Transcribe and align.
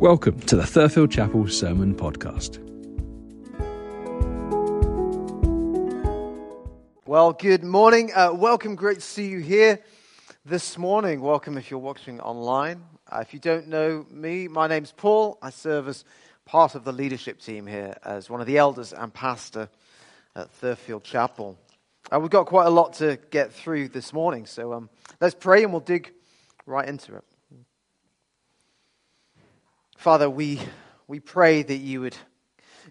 Welcome 0.00 0.40
to 0.40 0.56
the 0.56 0.62
Thurfield 0.62 1.10
Chapel 1.10 1.46
Sermon 1.46 1.94
Podcast. 1.94 2.58
Well, 7.04 7.34
good 7.34 7.62
morning. 7.62 8.10
Uh, 8.14 8.32
welcome. 8.32 8.76
Great 8.76 8.94
to 8.94 9.00
see 9.02 9.28
you 9.28 9.40
here 9.40 9.78
this 10.46 10.78
morning. 10.78 11.20
Welcome 11.20 11.58
if 11.58 11.70
you're 11.70 11.78
watching 11.78 12.18
online. 12.18 12.82
Uh, 13.12 13.18
if 13.18 13.34
you 13.34 13.40
don't 13.40 13.68
know 13.68 14.06
me, 14.10 14.48
my 14.48 14.66
name's 14.66 14.90
Paul. 14.90 15.36
I 15.42 15.50
serve 15.50 15.86
as 15.86 16.06
part 16.46 16.74
of 16.74 16.84
the 16.84 16.92
leadership 16.92 17.38
team 17.38 17.66
here 17.66 17.94
as 18.02 18.30
one 18.30 18.40
of 18.40 18.46
the 18.46 18.56
elders 18.56 18.94
and 18.94 19.12
pastor 19.12 19.68
at 20.34 20.48
Thurfield 20.62 21.02
Chapel. 21.02 21.58
Uh, 22.10 22.18
we've 22.18 22.30
got 22.30 22.46
quite 22.46 22.66
a 22.66 22.70
lot 22.70 22.94
to 22.94 23.18
get 23.30 23.52
through 23.52 23.88
this 23.88 24.14
morning, 24.14 24.46
so 24.46 24.72
um, 24.72 24.88
let's 25.20 25.34
pray 25.34 25.62
and 25.62 25.74
we'll 25.74 25.80
dig 25.80 26.10
right 26.64 26.88
into 26.88 27.16
it. 27.16 27.24
Father, 30.00 30.30
we, 30.30 30.58
we 31.08 31.20
pray 31.20 31.62
that 31.62 31.76
you 31.76 32.00
would 32.00 32.16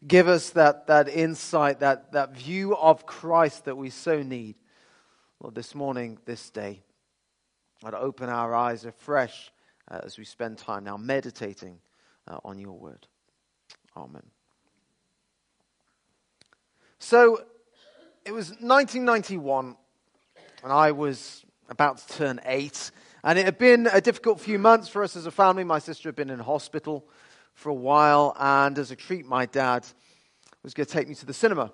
give 0.08 0.28
us 0.28 0.52
that, 0.52 0.86
that 0.86 1.10
insight, 1.10 1.80
that, 1.80 2.12
that 2.12 2.36
view 2.36 2.76
of 2.76 3.08
Christ 3.08 3.66
that 3.66 3.76
we 3.76 3.90
so 3.90 4.22
need. 4.22 4.54
Lord, 5.40 5.56
this 5.56 5.74
morning, 5.74 6.20
this 6.26 6.52
day, 6.52 6.84
I'd 7.84 7.96
open 7.96 8.30
our 8.30 8.54
eyes 8.54 8.86
afresh 8.86 9.52
uh, 9.90 10.02
as 10.04 10.20
we 10.20 10.24
spend 10.24 10.60
time 10.60 10.84
now 10.84 10.98
meditating 10.98 11.80
uh, 12.28 12.38
on 12.46 12.60
your 12.60 12.78
word. 12.78 13.08
Amen. 13.98 14.22
So, 17.00 17.44
it 18.24 18.34
was 18.34 18.50
1991, 18.50 19.76
and 20.64 20.72
I 20.72 20.92
was 20.92 21.44
about 21.70 21.98
to 21.98 22.08
turn 22.14 22.40
eight. 22.46 22.92
And 23.24 23.38
it 23.38 23.46
had 23.46 23.58
been 23.58 23.88
a 23.92 24.00
difficult 24.00 24.40
few 24.40 24.58
months 24.58 24.88
for 24.88 25.04
us 25.04 25.16
as 25.16 25.26
a 25.26 25.32
family. 25.32 25.64
My 25.64 25.80
sister 25.80 26.08
had 26.08 26.16
been 26.16 26.30
in 26.30 26.40
hospital 26.40 27.06
for 27.54 27.70
a 27.70 27.74
while, 27.74 28.34
and 28.40 28.78
as 28.80 28.92
a 28.92 28.96
treat, 28.96 29.26
my 29.26 29.46
dad 29.46 29.86
was 30.64 30.74
going 30.74 30.88
to 30.88 30.92
take 30.92 31.10
me 31.10 31.16
to 31.16 31.26
the 31.26 31.34
cinema 31.34 31.74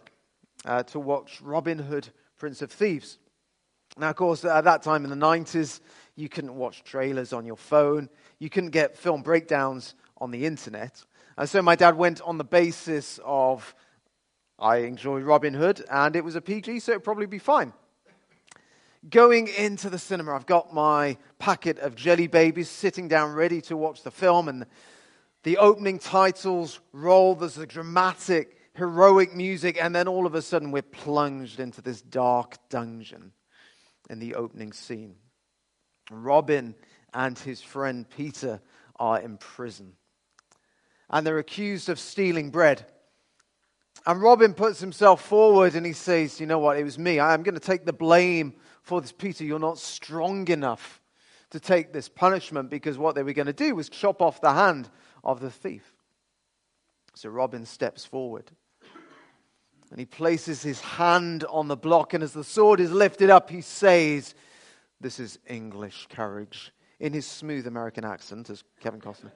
uh, 0.66 0.82
to 0.84 1.00
watch 1.00 1.42
Robin 1.42 1.78
Hood, 1.78 2.10
Prince 2.38 2.64
of 2.64 2.72
Thieves. 2.72 3.20
Now, 3.98 4.10
of 4.10 4.16
course, 4.16 4.44
at 4.44 4.64
that 4.64 4.82
time 4.82 5.04
in 5.04 5.12
the 5.12 5.16
90s, 5.16 5.82
you 6.16 6.30
couldn't 6.30 6.56
watch 6.56 6.84
trailers 6.84 7.32
on 7.32 7.46
your 7.46 7.58
phone, 7.58 8.10
you 8.40 8.50
couldn't 8.50 8.72
get 8.72 8.98
film 8.98 9.22
breakdowns 9.22 9.94
on 10.18 10.32
the 10.32 10.46
internet. 10.46 11.04
And 11.38 11.48
so 11.48 11.62
my 11.62 11.76
dad 11.76 11.96
went 11.96 12.22
on 12.22 12.40
the 12.40 12.44
basis 12.44 13.20
of 13.24 13.76
I 14.58 14.78
enjoy 14.78 15.20
Robin 15.20 15.54
Hood, 15.54 15.86
and 15.92 16.16
it 16.16 16.24
was 16.24 16.36
a 16.36 16.42
PG, 16.42 16.80
so 16.80 16.94
it'd 16.94 17.04
probably 17.04 17.28
be 17.28 17.40
fine 17.40 17.72
going 19.10 19.48
into 19.48 19.90
the 19.90 20.00
cinema. 20.00 20.34
I've 20.34 20.46
got 20.46 20.74
my 20.74 21.18
packet 21.40 21.80
of 21.80 21.96
jelly 21.96 22.28
babies 22.28 22.70
sitting 22.70 23.08
down 23.08 23.34
ready 23.34 23.62
to 23.62 23.78
watch 23.78 24.04
the 24.04 24.12
film, 24.12 24.50
and 24.50 24.66
the 25.44 25.58
opening 25.58 26.00
titles 26.00 26.80
roll. 26.92 27.36
There's 27.36 27.58
a 27.58 27.66
dramatic, 27.66 28.58
heroic 28.76 29.36
music, 29.36 29.78
and 29.82 29.96
then 29.96 30.08
all 30.08 30.26
of 30.26 30.36
a 30.36 30.42
sudden 30.42 30.72
we're 30.72 30.82
plunged 30.82 31.60
into 31.60 31.82
this 31.82 32.02
dark 32.02 32.58
dungeon 32.70 33.32
in 34.10 34.20
the 34.20 34.36
opening 34.36 34.74
scene. 34.74 35.16
Robin 36.12 36.76
and 37.14 37.38
his 37.38 37.62
friend 37.62 38.10
Peter 38.10 38.62
are 38.98 39.20
in 39.20 39.38
prison, 39.38 39.94
and 41.10 41.26
they're 41.26 41.40
accused 41.40 41.90
of 41.90 42.00
stealing 42.00 42.50
bread. 42.50 42.86
And 44.08 44.22
Robin 44.22 44.54
puts 44.54 44.80
himself 44.80 45.26
forward 45.26 45.74
and 45.74 45.84
he 45.84 45.94
says, 45.94 46.40
You 46.40 46.46
know 46.46 46.60
what? 46.60 46.78
It 46.78 46.84
was 46.84 47.00
me. 47.00 47.20
I'm 47.20 47.42
going 47.42 47.56
to 47.56 47.60
take 47.60 47.86
the 47.86 47.94
blame 47.94 48.54
for 48.86 49.02
this, 49.02 49.12
Peter, 49.12 49.44
you're 49.44 49.58
not 49.58 49.80
strong 49.80 50.48
enough 50.48 51.02
to 51.50 51.60
take 51.60 51.92
this 51.92 52.08
punishment 52.08 52.70
because 52.70 53.00
what 53.00 53.16
they 53.16 53.24
were 53.24 53.34
going 53.34 53.48
to 53.48 53.54
do 53.54 53.74
was 53.74 53.90
chop 53.90 54.22
off 54.22 54.42
the 54.42 54.54
hand 54.54 54.90
of 55.24 55.40
the 55.40 55.50
thief. 55.50 55.96
So 57.16 57.30
Robin 57.30 57.66
steps 57.66 58.06
forward 58.06 58.52
and 59.90 60.00
he 60.00 60.06
places 60.06 60.62
his 60.62 60.82
hand 60.82 61.46
on 61.50 61.68
the 61.68 61.76
block, 61.76 62.14
and 62.14 62.24
as 62.24 62.34
the 62.34 62.44
sword 62.44 62.80
is 62.80 62.92
lifted 62.92 63.32
up, 63.32 63.50
he 63.50 63.62
says, 63.62 64.36
This 65.02 65.20
is 65.20 65.40
English 65.48 66.08
courage, 66.10 66.72
in 67.00 67.14
his 67.14 67.26
smooth 67.26 67.66
American 67.66 68.06
accent, 68.06 68.50
as 68.50 68.64
Kevin 68.82 69.00
Costner. 69.00 69.32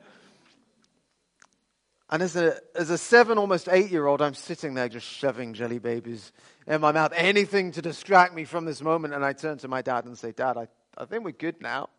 And 2.12 2.24
as 2.24 2.36
a, 2.36 2.58
as 2.76 2.90
a 2.90 2.98
seven, 2.98 3.38
almost 3.38 3.70
eight 3.70 3.92
year 3.92 4.08
old, 4.08 4.22
I'm 4.22 4.34
sitting 4.34 4.74
there 4.74 4.90
just 4.90 5.06
shoving 5.06 5.54
jelly 5.54 5.78
babies 5.78 6.32
in 6.66 6.82
my 6.82 6.92
mouth, 6.92 7.12
anything 7.16 7.72
to 7.74 7.82
distract 7.82 8.34
me 8.34 8.46
from 8.46 8.66
this 8.66 8.82
moment. 8.82 9.14
And 9.14 9.24
I 9.24 9.34
turn 9.34 9.60
to 9.60 9.68
my 9.68 9.84
dad 9.84 10.06
and 10.06 10.18
say, 10.18 10.32
Dad, 10.32 10.58
I, 10.58 10.68
I 10.98 11.06
think 11.06 11.24
we're 11.24 11.32
good 11.32 11.62
now. 11.62 11.90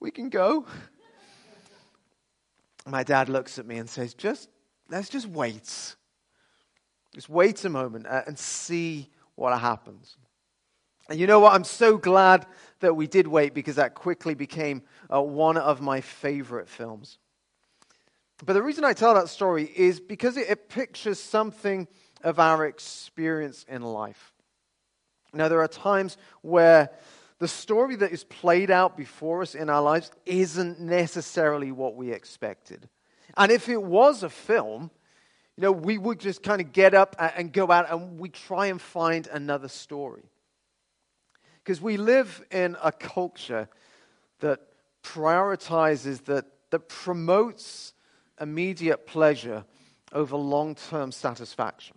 We 0.00 0.10
can 0.10 0.30
go. 0.30 0.64
My 2.86 3.02
dad 3.02 3.28
looks 3.28 3.58
at 3.58 3.66
me 3.66 3.76
and 3.76 3.88
says, 3.88 4.14
Just, 4.14 4.48
let's 4.88 5.10
just 5.10 5.26
wait. 5.26 5.96
Just 7.14 7.28
wait 7.28 7.62
a 7.64 7.68
moment 7.68 8.06
uh, 8.06 8.22
and 8.26 8.38
see 8.38 9.10
what 9.34 9.58
happens. 9.58 10.16
And 11.10 11.18
you 11.18 11.26
know 11.26 11.40
what? 11.40 11.54
I'm 11.54 11.64
so 11.64 11.98
glad 11.98 12.46
that 12.78 12.94
we 12.94 13.06
did 13.06 13.26
wait 13.26 13.52
because 13.52 13.76
that 13.76 13.94
quickly 13.94 14.32
became 14.34 14.82
uh, 15.12 15.20
one 15.20 15.56
of 15.56 15.80
my 15.80 16.00
favorite 16.00 16.68
films. 16.68 17.18
But 18.44 18.54
the 18.54 18.62
reason 18.62 18.84
I 18.84 18.92
tell 18.92 19.14
that 19.14 19.28
story 19.28 19.70
is 19.74 20.00
because 20.00 20.36
it, 20.36 20.48
it 20.48 20.68
pictures 20.68 21.18
something 21.18 21.86
of 22.22 22.38
our 22.38 22.66
experience 22.66 23.64
in 23.68 23.82
life. 23.82 24.32
Now, 25.32 25.48
there 25.48 25.60
are 25.60 25.68
times 25.68 26.16
where 26.42 26.90
the 27.38 27.48
story 27.48 27.96
that 27.96 28.12
is 28.12 28.24
played 28.24 28.70
out 28.70 28.96
before 28.96 29.42
us 29.42 29.54
in 29.54 29.70
our 29.70 29.82
lives 29.82 30.10
isn't 30.26 30.80
necessarily 30.80 31.72
what 31.72 31.96
we 31.96 32.12
expected. 32.12 32.88
And 33.36 33.52
if 33.52 33.68
it 33.68 33.82
was 33.82 34.22
a 34.22 34.28
film, 34.28 34.90
you 35.56 35.62
know, 35.62 35.72
we 35.72 35.98
would 35.98 36.18
just 36.18 36.42
kind 36.42 36.60
of 36.60 36.72
get 36.72 36.94
up 36.94 37.16
and 37.18 37.52
go 37.52 37.70
out 37.70 37.90
and 37.90 38.18
we 38.18 38.28
try 38.28 38.66
and 38.66 38.80
find 38.80 39.26
another 39.26 39.68
story. 39.68 40.24
Because 41.62 41.80
we 41.80 41.96
live 41.96 42.42
in 42.50 42.76
a 42.82 42.90
culture 42.90 43.68
that 44.40 44.60
prioritizes, 45.02 46.24
that, 46.24 46.46
that 46.70 46.88
promotes 46.88 47.92
immediate 48.40 49.06
pleasure 49.06 49.64
over 50.12 50.36
long 50.36 50.74
term 50.74 51.12
satisfaction. 51.12 51.96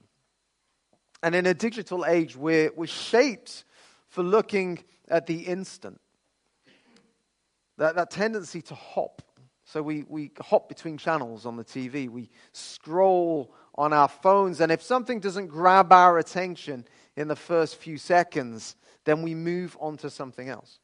And 1.22 1.36
in 1.36 1.46
a 1.46 1.54
digital 1.54 2.06
age, 2.06 2.36
we're, 2.36 2.72
we're 2.76 2.86
shaped 2.86 3.64
for 4.10 4.24
looking 4.24 4.80
at 5.08 5.26
the 5.26 5.40
instant. 5.40 6.00
That, 7.78 7.96
that 7.96 8.12
tendency 8.12 8.62
to 8.64 8.76
hop. 8.76 9.22
So 9.66 9.82
we, 9.82 10.04
we 10.08 10.32
hop 10.40 10.68
between 10.68 10.98
channels 10.98 11.46
on 11.46 11.56
the 11.56 11.64
TV, 11.64 12.10
we 12.10 12.30
scroll 12.52 13.54
on 13.76 13.94
our 13.94 14.10
phones, 14.10 14.60
and 14.62 14.72
if 14.72 14.84
something 14.84 15.20
doesn't 15.20 15.48
grab 15.48 15.92
our 15.92 16.18
attention 16.20 16.86
in 17.16 17.28
the 17.28 17.36
first 17.36 17.78
few 17.78 17.98
seconds, 17.98 18.76
then 19.06 19.24
we 19.24 19.34
move 19.34 19.78
on 19.80 19.98
to 19.98 20.10
something 20.10 20.50
else. 20.50 20.80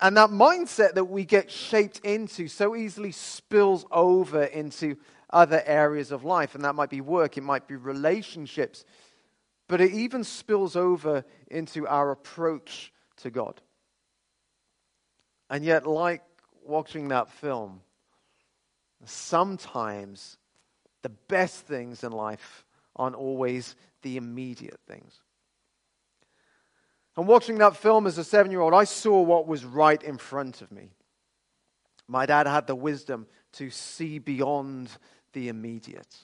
And 0.00 0.16
that 0.16 0.30
mindset 0.30 0.94
that 0.94 1.04
we 1.04 1.24
get 1.24 1.50
shaped 1.50 2.00
into 2.00 2.48
so 2.48 2.74
easily 2.74 3.12
spills 3.12 3.84
over 3.90 4.44
into 4.44 4.96
other 5.28 5.62
areas 5.66 6.10
of 6.10 6.24
life. 6.24 6.54
And 6.54 6.64
that 6.64 6.74
might 6.74 6.90
be 6.90 7.00
work, 7.00 7.36
it 7.36 7.42
might 7.42 7.68
be 7.68 7.76
relationships, 7.76 8.84
but 9.68 9.80
it 9.80 9.92
even 9.92 10.24
spills 10.24 10.74
over 10.74 11.24
into 11.50 11.86
our 11.86 12.10
approach 12.10 12.92
to 13.18 13.30
God. 13.30 13.60
And 15.50 15.64
yet, 15.64 15.86
like 15.86 16.22
watching 16.64 17.08
that 17.08 17.30
film, 17.30 17.80
sometimes 19.04 20.38
the 21.02 21.08
best 21.08 21.66
things 21.66 22.04
in 22.04 22.12
life 22.12 22.64
aren't 22.96 23.16
always 23.16 23.74
the 24.02 24.16
immediate 24.16 24.80
things. 24.86 25.20
And 27.20 27.28
watching 27.28 27.58
that 27.58 27.76
film 27.76 28.06
as 28.06 28.16
a 28.16 28.24
seven 28.24 28.50
year 28.50 28.62
old, 28.62 28.72
I 28.72 28.84
saw 28.84 29.20
what 29.20 29.46
was 29.46 29.62
right 29.62 30.02
in 30.02 30.16
front 30.16 30.62
of 30.62 30.72
me. 30.72 30.94
My 32.08 32.24
dad 32.24 32.46
had 32.46 32.66
the 32.66 32.74
wisdom 32.74 33.26
to 33.52 33.68
see 33.68 34.18
beyond 34.18 34.88
the 35.34 35.50
immediate. 35.50 36.16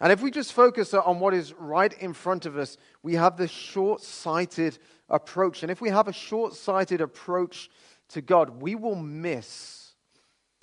And 0.00 0.12
if 0.12 0.20
we 0.20 0.30
just 0.30 0.52
focus 0.52 0.92
on 0.92 1.18
what 1.18 1.32
is 1.32 1.54
right 1.54 1.94
in 1.94 2.12
front 2.12 2.44
of 2.44 2.58
us, 2.58 2.76
we 3.02 3.14
have 3.14 3.38
this 3.38 3.50
short 3.50 4.02
sighted 4.02 4.76
approach. 5.08 5.62
And 5.62 5.72
if 5.72 5.80
we 5.80 5.88
have 5.88 6.08
a 6.08 6.12
short 6.12 6.52
sighted 6.52 7.00
approach 7.00 7.70
to 8.10 8.20
God, 8.20 8.60
we 8.60 8.74
will 8.74 8.96
miss 8.96 9.94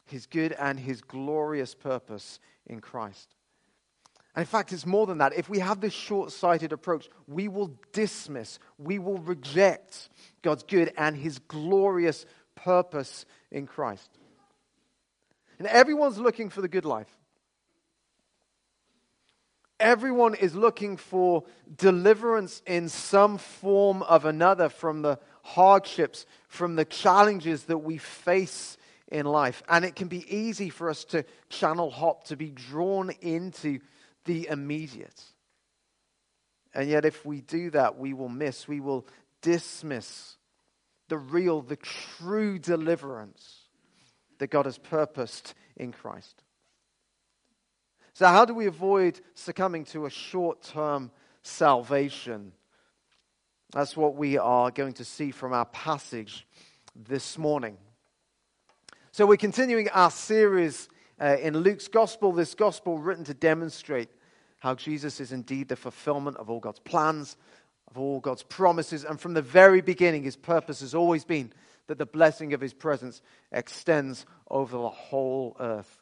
his 0.05 0.27
good 0.27 0.51
and 0.51 0.79
his 0.79 1.01
glorious 1.01 1.73
purpose 1.73 2.39
in 2.67 2.81
Christ. 2.81 3.33
And 4.35 4.43
in 4.43 4.47
fact, 4.47 4.71
it's 4.71 4.85
more 4.85 5.07
than 5.07 5.17
that. 5.17 5.33
If 5.33 5.49
we 5.49 5.59
have 5.59 5.81
this 5.81 5.93
short 5.93 6.31
sighted 6.31 6.71
approach, 6.71 7.09
we 7.27 7.47
will 7.47 7.73
dismiss, 7.93 8.59
we 8.77 8.99
will 8.99 9.17
reject 9.17 10.09
God's 10.41 10.63
good 10.63 10.93
and 10.97 11.15
his 11.15 11.39
glorious 11.39 12.25
purpose 12.55 13.25
in 13.51 13.65
Christ. 13.65 14.09
And 15.57 15.67
everyone's 15.67 16.17
looking 16.17 16.49
for 16.49 16.61
the 16.61 16.67
good 16.67 16.85
life. 16.85 17.09
Everyone 19.79 20.35
is 20.35 20.55
looking 20.55 20.97
for 20.97 21.43
deliverance 21.77 22.61
in 22.65 22.89
some 22.89 23.37
form 23.37 24.03
of 24.03 24.25
another 24.25 24.67
from 24.67 25.01
the 25.01 25.19
hardships, 25.41 26.25
from 26.49 26.75
the 26.75 26.85
challenges 26.85 27.63
that 27.63 27.77
we 27.77 27.97
face 27.97 28.77
in 29.09 29.25
life. 29.25 29.63
And 29.69 29.85
it 29.85 29.95
can 29.95 30.09
be 30.09 30.25
easy 30.33 30.69
for 30.69 30.89
us 30.89 31.05
to 31.05 31.23
channel 31.49 31.89
hop, 31.89 32.25
to 32.25 32.35
be 32.35 32.51
drawn 32.51 33.09
into 33.21 33.79
the 34.25 34.47
immediate. 34.47 35.23
And 36.73 36.89
yet, 36.89 37.05
if 37.05 37.25
we 37.25 37.41
do 37.41 37.71
that, 37.71 37.97
we 37.97 38.13
will 38.13 38.29
miss, 38.29 38.67
we 38.67 38.79
will 38.79 39.07
dismiss 39.41 40.37
the 41.07 41.17
real, 41.17 41.61
the 41.61 41.77
true 41.77 42.59
deliverance 42.59 43.63
that 44.37 44.49
God 44.49 44.65
has 44.65 44.77
purposed 44.77 45.53
in 45.75 45.91
Christ. 45.91 46.43
So, 48.13 48.27
how 48.27 48.45
do 48.45 48.53
we 48.53 48.65
avoid 48.65 49.21
succumbing 49.33 49.85
to 49.85 50.05
a 50.05 50.09
short 50.09 50.61
term 50.61 51.11
salvation? 51.41 52.51
That's 53.71 53.95
what 53.95 54.15
we 54.15 54.37
are 54.37 54.71
going 54.71 54.93
to 54.93 55.05
see 55.05 55.31
from 55.31 55.53
our 55.53 55.65
passage 55.65 56.45
this 56.95 57.37
morning. 57.37 57.77
So, 59.11 59.25
we're 59.25 59.37
continuing 59.37 59.89
our 59.89 60.11
series 60.11 60.89
uh, 61.19 61.37
in 61.41 61.57
Luke's 61.57 61.87
gospel, 61.87 62.31
this 62.31 62.55
gospel 62.55 62.97
written 62.97 63.25
to 63.25 63.33
demonstrate 63.33 64.09
how 64.59 64.75
Jesus 64.75 65.19
is 65.19 65.31
indeed 65.31 65.67
the 65.67 65.75
fulfillment 65.75 66.37
of 66.37 66.49
all 66.49 66.59
God's 66.59 66.79
plans, 66.79 67.37
of 67.89 67.97
all 67.97 68.19
God's 68.19 68.43
promises. 68.43 69.03
And 69.03 69.19
from 69.19 69.33
the 69.33 69.41
very 69.41 69.81
beginning, 69.81 70.23
his 70.23 70.35
purpose 70.35 70.81
has 70.81 70.93
always 70.93 71.25
been 71.25 71.51
that 71.87 71.97
the 71.97 72.05
blessing 72.05 72.53
of 72.53 72.61
his 72.61 72.73
presence 72.73 73.21
extends 73.51 74.25
over 74.49 74.77
the 74.77 74.89
whole 74.89 75.55
earth. 75.59 76.01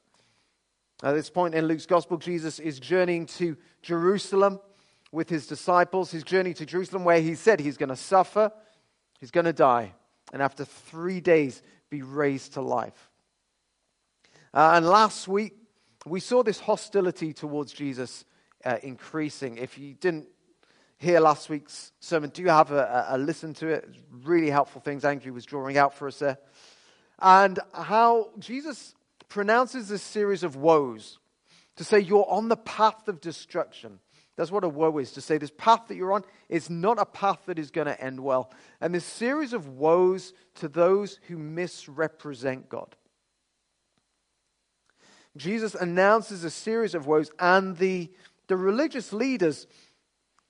At 1.03 1.13
this 1.13 1.29
point 1.29 1.53
in 1.55 1.65
Luke's 1.67 1.85
gospel, 1.85 2.17
Jesus 2.17 2.59
is 2.59 2.79
journeying 2.79 3.27
to 3.27 3.55
Jerusalem 3.83 4.59
with 5.11 5.29
his 5.29 5.47
disciples. 5.47 6.11
His 6.11 6.23
journey 6.23 6.53
to 6.55 6.65
Jerusalem, 6.65 7.03
where 7.03 7.21
he 7.21 7.35
said 7.35 7.59
he's 7.59 7.77
going 7.77 7.89
to 7.89 7.95
suffer, 7.95 8.51
he's 9.19 9.31
going 9.31 9.45
to 9.45 9.53
die, 9.53 9.93
and 10.33 10.41
after 10.41 10.65
three 10.65 11.21
days 11.21 11.61
be 11.89 12.01
raised 12.01 12.53
to 12.53 12.61
life. 12.61 13.06
Uh, 14.57 14.71
and 14.73 14.87
last 14.87 15.27
week, 15.27 15.53
we 16.07 16.19
saw 16.19 16.41
this 16.41 16.59
hostility 16.59 17.31
towards 17.31 17.71
Jesus 17.71 18.25
uh, 18.65 18.77
increasing. 18.81 19.59
If 19.59 19.77
you 19.77 19.93
didn't 19.93 20.29
hear 20.97 21.19
last 21.19 21.47
week's 21.47 21.91
sermon, 21.99 22.31
do 22.31 22.43
have 22.45 22.71
a, 22.71 23.05
a, 23.09 23.19
listen 23.19 23.53
to 23.53 23.67
it. 23.67 23.87
Really 24.23 24.49
helpful 24.49 24.81
things 24.81 25.05
Andrew 25.05 25.31
was 25.31 25.45
drawing 25.45 25.77
out 25.77 25.93
for 25.93 26.07
us 26.07 26.17
there. 26.17 26.39
And 27.19 27.59
how 27.71 28.31
Jesus 28.39 28.95
pronounces 29.29 29.89
this 29.89 30.01
series 30.01 30.41
of 30.41 30.55
woes 30.55 31.19
to 31.75 31.83
say 31.83 31.99
you're 31.99 32.27
on 32.27 32.47
the 32.47 32.57
path 32.57 33.07
of 33.07 33.21
destruction. 33.21 33.99
That's 34.37 34.51
what 34.51 34.63
a 34.63 34.69
woe 34.69 34.97
is 34.97 35.11
to 35.11 35.21
say 35.21 35.37
this 35.37 35.53
path 35.55 35.81
that 35.89 35.97
you're 35.97 36.13
on 36.13 36.23
is 36.49 36.67
not 36.67 36.97
a 36.97 37.05
path 37.05 37.41
that 37.45 37.59
is 37.59 37.69
going 37.69 37.85
to 37.85 38.03
end 38.03 38.19
well. 38.19 38.51
And 38.81 38.95
this 38.95 39.05
series 39.05 39.53
of 39.53 39.67
woes 39.67 40.33
to 40.55 40.67
those 40.67 41.19
who 41.27 41.37
misrepresent 41.37 42.69
God. 42.69 42.95
Jesus 45.37 45.75
announces 45.75 46.43
a 46.43 46.49
series 46.49 46.95
of 46.95 47.07
woes, 47.07 47.31
and 47.39 47.77
the 47.77 48.09
the 48.47 48.57
religious 48.57 49.13
leaders, 49.13 49.67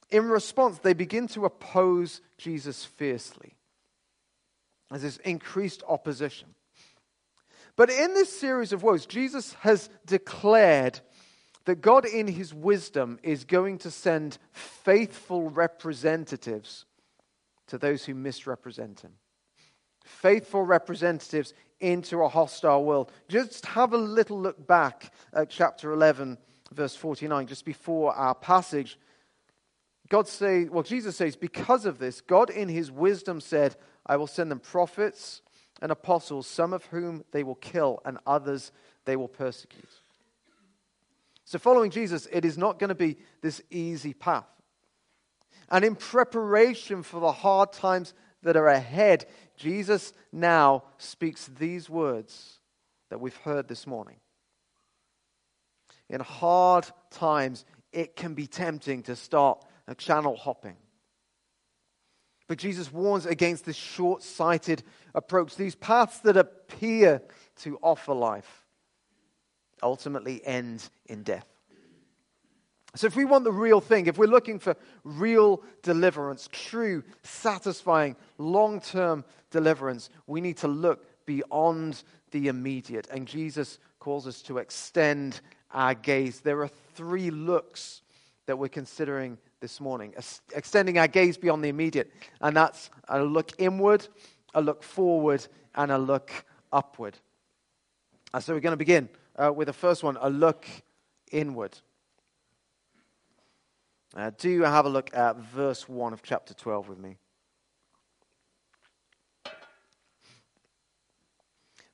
in 0.10 0.30
response, 0.30 0.80
they 0.80 0.94
begin 0.94 1.28
to 1.30 1.45
oppose 1.45 2.22
Jesus 2.38 2.86
fiercely. 2.86 3.56
There's 4.89 5.01
this 5.01 5.18
increased 5.18 5.84
opposition. 5.88 6.50
But 7.75 7.89
in 7.89 8.13
this 8.13 8.39
series 8.39 8.72
of 8.72 8.84
woes, 8.84 9.06
Jesus 9.06 9.54
has 9.62 9.89
declared 10.06 11.01
that 11.66 11.81
God, 11.81 12.06
in 12.06 12.28
his 12.28 12.54
wisdom, 12.54 13.19
is 13.22 13.44
going 13.44 13.80
to 13.80 13.92
send 13.92 14.38
faithful 14.51 15.50
representatives 15.50 16.86
to 17.68 17.78
those 17.78 18.06
who 18.06 18.16
misrepresent 18.16 19.01
him. 19.01 19.13
Faithful 20.07 20.63
representatives 20.63 21.54
into 21.80 22.24
a 22.24 22.30
hostile 22.30 22.83
world. 22.83 23.12
Just 23.27 23.65
have 23.68 23.94
a 23.94 23.98
little 23.98 24.39
look 24.39 24.65
back 24.65 25.12
at 25.33 25.50
chapter 25.50 25.92
11 25.92 26.38
verse 26.71 26.95
49, 26.95 27.48
just 27.48 27.65
before 27.65 28.13
our 28.13 28.36
passage, 28.36 28.98
God 30.09 30.27
say, 30.27 30.65
well, 30.65 30.83
Jesus 30.83 31.15
says, 31.18 31.36
because 31.36 31.86
of 31.86 32.00
this, 32.00 32.21
God 32.21 32.50
in 32.50 32.69
his 32.69 32.92
wisdom 32.92 33.42
said, 33.42 33.75
I 34.06 34.18
will 34.18 34.27
send 34.27 34.50
them 34.50 34.59
prophets 34.59 35.42
and 35.81 35.92
apostles, 35.92 36.48
some 36.48 36.74
of 36.74 36.86
whom 36.86 37.24
they 37.31 37.44
will 37.44 37.56
kill, 37.56 38.00
and 38.06 38.18
others 38.25 38.71
they 39.06 39.15
will 39.15 39.27
persecute. 39.27 39.89
So, 41.44 41.60
following 41.60 41.92
Jesus, 41.92 42.27
it 42.31 42.45
is 42.45 42.57
not 42.57 42.80
going 42.80 42.89
to 42.89 42.95
be 42.95 43.18
this 43.42 43.62
easy 43.69 44.13
path. 44.13 44.48
And 45.69 45.83
in 45.83 45.95
preparation 45.95 47.03
for 47.03 47.19
the 47.19 47.31
hard 47.31 47.74
times 47.74 48.13
that 48.44 48.56
are 48.56 48.68
ahead, 48.68 49.25
Jesus 49.57 50.13
now 50.31 50.83
speaks 50.98 51.48
these 51.48 51.89
words 51.89 52.59
that 53.09 53.19
we've 53.19 53.36
heard 53.38 53.68
this 53.68 53.86
morning 53.86 54.18
in 56.09 56.21
hard 56.21 56.88
times, 57.12 57.65
it 57.92 58.15
can 58.15 58.33
be 58.33 58.48
tempting 58.48 59.04
to 59.04 59.15
start 59.15 59.63
a 59.88 59.95
channel 59.95 60.36
hopping. 60.36 60.77
But 62.48 62.59
Jesus 62.59 62.92
warns 62.92 63.25
against 63.25 63.65
this 63.65 63.75
short 63.75 64.24
sighted 64.24 64.83
approach. 65.13 65.56
These 65.56 65.75
paths 65.75 66.19
that 66.19 66.38
appear 66.38 67.21
to 67.57 67.77
offer 67.81 68.13
life 68.13 68.65
ultimately 69.83 70.45
end 70.45 70.89
in 71.07 71.24
death. 71.24 71.45
So, 72.98 73.06
if 73.06 73.16
we 73.16 73.26
want 73.26 73.44
the 73.44 73.52
real 73.52 73.80
thing, 73.80 74.08
if 74.08 74.18
we're 74.18 74.26
looking 74.26 74.58
for 74.58 74.76
real 75.04 75.62
deliverance, 75.84 76.50
true, 76.52 77.04
satisfying, 77.22 78.16
long 78.40 78.82
term 78.82 79.24
deliverance, 79.52 80.10
we 80.26 80.42
need 80.42 80.58
to 80.58 80.68
look 80.68 81.06
beyond 81.28 82.04
the 82.32 82.48
immediate. 82.48 83.08
And 83.12 83.28
Jesus 83.28 83.78
calls 84.00 84.26
us 84.26 84.42
to 84.44 84.58
extend 84.58 85.42
our 85.72 85.94
gaze. 85.94 86.40
There 86.40 86.62
are 86.62 86.70
three 86.96 87.30
looks 87.30 88.02
that 88.48 88.58
we're 88.58 88.68
considering 88.68 89.38
this 89.60 89.80
morning, 89.80 90.16
extending 90.56 90.98
our 90.98 91.08
gaze 91.08 91.38
beyond 91.38 91.64
the 91.64 91.70
immediate. 91.70 92.12
And 92.42 92.58
that's 92.58 92.90
a 93.10 93.22
look 93.22 93.52
inward, 93.60 94.08
a 94.56 94.62
look 94.62 94.82
forward, 94.82 95.46
and 95.76 95.92
a 95.92 95.98
look 96.00 96.32
upward. 96.72 97.16
And 98.34 98.44
so 98.44 98.56
we're 98.56 98.60
going 98.60 98.72
to 98.72 98.78
begin 98.78 99.10
uh, 99.36 99.54
with 99.54 99.68
the 99.68 99.74
first 99.74 100.04
one 100.04 100.18
a 100.20 100.32
look 100.32 100.66
inward. 101.32 101.78
Uh, 104.15 104.31
do 104.38 104.50
you 104.50 104.63
have 104.63 104.86
a 104.86 104.89
look 104.89 105.15
at 105.15 105.36
verse 105.38 105.88
1 105.88 106.13
of 106.13 106.24
chapter 106.24 106.54
12 106.54 106.89
with 106.89 106.98
me? 106.98 107.18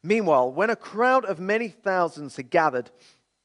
Meanwhile, 0.03 0.51
when 0.51 0.69
a 0.69 0.75
crowd 0.75 1.25
of 1.25 1.39
many 1.39 1.69
thousands 1.69 2.35
had 2.35 2.49
gathered, 2.49 2.91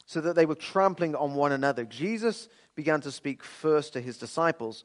so 0.06 0.22
that 0.22 0.34
they 0.34 0.46
were 0.46 0.54
trampling 0.54 1.14
on 1.14 1.34
one 1.34 1.52
another, 1.52 1.84
Jesus 1.84 2.48
began 2.74 3.00
to 3.02 3.12
speak 3.12 3.44
first 3.44 3.92
to 3.92 4.00
his 4.00 4.16
disciples, 4.16 4.84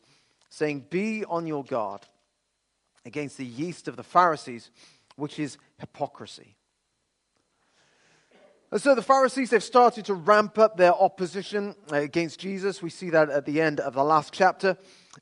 saying, 0.49 0.85
Be 0.89 1.23
on 1.25 1.47
your 1.47 1.63
guard 1.63 2.01
against 3.05 3.37
the 3.37 3.45
yeast 3.45 3.87
of 3.87 3.95
the 3.95 4.03
Pharisees, 4.03 4.69
which 5.15 5.39
is 5.39 5.57
hypocrisy. 5.79 6.57
And 8.73 8.81
so 8.81 8.95
the 8.95 9.03
Pharisees, 9.03 9.51
they've 9.51 9.63
started 9.63 10.05
to 10.05 10.15
ramp 10.15 10.57
up 10.57 10.77
their 10.77 10.95
opposition 10.95 11.75
uh, 11.91 11.97
against 11.97 12.39
Jesus. 12.39 12.81
We 12.81 12.89
see 12.89 13.11
that 13.11 13.29
at 13.29 13.45
the 13.45 13.61
end 13.61 13.79
of 13.79 13.93
the 13.93 14.03
last 14.03 14.33
chapter. 14.33 14.75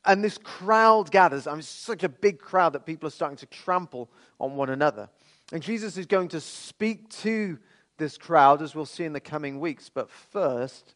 And 0.05 0.24
this 0.24 0.38
crowd 0.38 1.12
gathers. 1.12 1.48
I 1.48 1.51
mean, 1.51 1.62
such 1.62 2.05
a 2.05 2.08
big 2.08 2.39
crowd 2.39 2.72
that 2.72 2.86
people 2.86 3.08
are 3.08 3.12
starting 3.12 3.36
to 3.39 3.46
trample 3.48 4.10
on 4.39 4.55
one 4.55 4.70
another. 4.70 5.10
And 5.51 5.62
Jesus 5.62 5.98
is 5.98 6.05
going 6.05 6.29
to 6.29 6.39
speak 6.39 7.10
to 7.10 7.60
this 7.98 8.17
crowd, 8.17 8.62
as 8.62 8.74
we'll 8.74 8.86
see 8.86 9.03
in 9.03 9.12
the 9.12 9.20
coming 9.20 9.60
weeks. 9.60 9.89
But 9.93 10.10
first, 10.10 10.96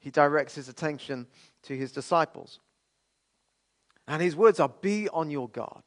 he 0.00 0.10
directs 0.10 0.56
his 0.56 0.68
attention 0.68 1.28
to 1.62 1.76
his 1.76 1.92
disciples. 1.92 2.58
And 4.08 4.20
his 4.20 4.34
words 4.34 4.58
are 4.58 4.72
Be 4.80 5.08
on 5.10 5.30
your 5.30 5.48
guard. 5.48 5.84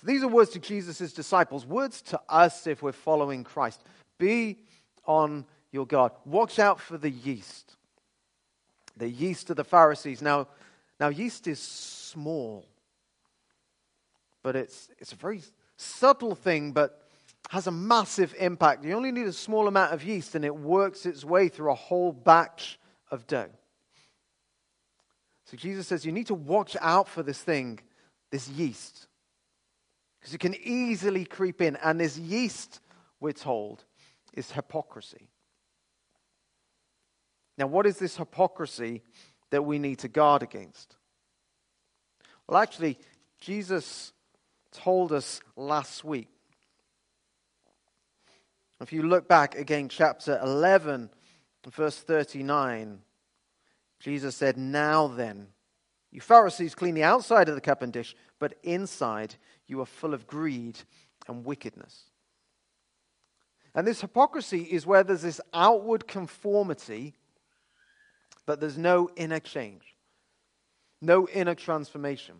So 0.00 0.06
these 0.06 0.22
are 0.22 0.28
words 0.28 0.50
to 0.50 0.58
Jesus' 0.58 1.12
disciples, 1.14 1.64
words 1.64 2.00
to 2.02 2.20
us 2.28 2.66
if 2.66 2.82
we're 2.82 2.92
following 2.92 3.44
Christ. 3.44 3.82
Be 4.20 4.58
on 5.06 5.46
your 5.72 5.86
guard. 5.86 6.12
Watch 6.24 6.60
out 6.60 6.80
for 6.80 6.96
the 6.96 7.10
yeast. 7.10 7.76
The 8.96 9.08
yeast 9.08 9.50
of 9.50 9.56
the 9.56 9.64
Pharisees. 9.64 10.22
Now, 10.22 10.46
now 11.00 11.08
yeast 11.08 11.48
is 11.48 11.58
small, 11.58 12.66
but 14.42 14.54
it's, 14.54 14.90
it's 14.98 15.12
a 15.12 15.16
very 15.16 15.40
subtle 15.76 16.34
thing, 16.34 16.72
but 16.72 17.02
has 17.48 17.66
a 17.66 17.72
massive 17.72 18.34
impact. 18.38 18.84
You 18.84 18.94
only 18.94 19.10
need 19.10 19.26
a 19.26 19.32
small 19.32 19.66
amount 19.66 19.92
of 19.92 20.04
yeast 20.04 20.34
and 20.34 20.44
it 20.44 20.54
works 20.54 21.06
its 21.06 21.24
way 21.24 21.48
through 21.48 21.72
a 21.72 21.74
whole 21.74 22.12
batch 22.12 22.78
of 23.10 23.26
dough. 23.26 23.50
So 25.46 25.56
Jesus 25.56 25.88
says 25.88 26.04
you 26.04 26.12
need 26.12 26.28
to 26.28 26.34
watch 26.34 26.76
out 26.80 27.08
for 27.08 27.22
this 27.22 27.40
thing, 27.40 27.80
this 28.30 28.48
yeast, 28.48 29.08
because 30.20 30.34
it 30.34 30.38
can 30.38 30.54
easily 30.62 31.24
creep 31.24 31.62
in. 31.62 31.76
And 31.76 31.98
this 31.98 32.18
yeast, 32.18 32.80
we're 33.18 33.32
told, 33.32 33.84
is 34.34 34.52
hypocrisy. 34.52 35.28
Now, 37.58 37.66
what 37.66 37.86
is 37.86 37.98
this 37.98 38.16
hypocrisy 38.16 39.02
that 39.50 39.64
we 39.64 39.78
need 39.78 39.98
to 40.00 40.08
guard 40.08 40.42
against? 40.42 40.96
Well, 42.46 42.60
actually, 42.60 42.98
Jesus 43.38 44.12
told 44.72 45.12
us 45.12 45.40
last 45.56 46.04
week 46.04 46.28
If 48.80 48.94
you 48.94 49.02
look 49.02 49.28
back 49.28 49.56
again, 49.56 49.90
chapter 49.90 50.40
11, 50.42 51.10
verse 51.70 51.98
39, 51.98 53.00
Jesus 53.98 54.34
said, 54.34 54.56
Now 54.56 55.06
then, 55.06 55.48
you 56.10 56.22
Pharisees 56.22 56.74
clean 56.74 56.94
the 56.94 57.04
outside 57.04 57.50
of 57.50 57.54
the 57.54 57.60
cup 57.60 57.82
and 57.82 57.92
dish, 57.92 58.16
but 58.38 58.54
inside 58.62 59.34
you 59.66 59.82
are 59.82 59.86
full 59.86 60.14
of 60.14 60.26
greed 60.26 60.78
and 61.28 61.44
wickedness. 61.44 62.09
And 63.74 63.86
this 63.86 64.00
hypocrisy 64.00 64.62
is 64.62 64.86
where 64.86 65.04
there's 65.04 65.22
this 65.22 65.40
outward 65.54 66.08
conformity, 66.08 67.14
but 68.46 68.60
there's 68.60 68.78
no 68.78 69.08
inner 69.16 69.40
change, 69.40 69.96
no 71.00 71.28
inner 71.28 71.54
transformation. 71.54 72.34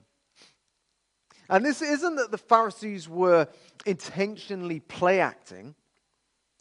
And 1.49 1.65
this 1.65 1.83
isn't 1.83 2.17
that 2.17 2.31
the 2.31 2.39
Pharisees 2.39 3.09
were 3.09 3.49
intentionally 3.87 4.81
play 4.81 5.21
acting. 5.21 5.75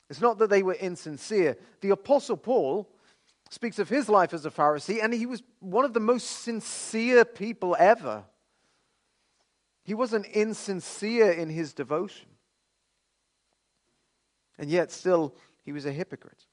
It's 0.09 0.21
not 0.21 0.39
that 0.39 0.49
they 0.49 0.63
were 0.63 0.73
insincere. 0.73 1.57
The 1.81 1.91
Apostle 1.91 2.37
Paul 2.37 2.89
speaks 3.51 3.79
of 3.79 3.89
his 3.89 4.09
life 4.09 4.33
as 4.33 4.45
a 4.45 4.51
Pharisee, 4.51 5.03
and 5.03 5.13
he 5.13 5.25
was 5.25 5.43
one 5.59 5.85
of 5.85 5.93
the 5.93 5.99
most 5.99 6.43
sincere 6.43 7.25
people 7.25 7.75
ever. 7.79 8.23
He 9.83 9.93
wasn't 9.93 10.27
insincere 10.27 11.31
in 11.31 11.49
his 11.49 11.73
devotion. 11.73 12.27
And 14.59 14.69
yet, 14.69 14.91
still, 14.91 15.33
he 15.63 15.71
was 15.71 15.85
a 15.85 15.91
hypocrite. 15.91 16.45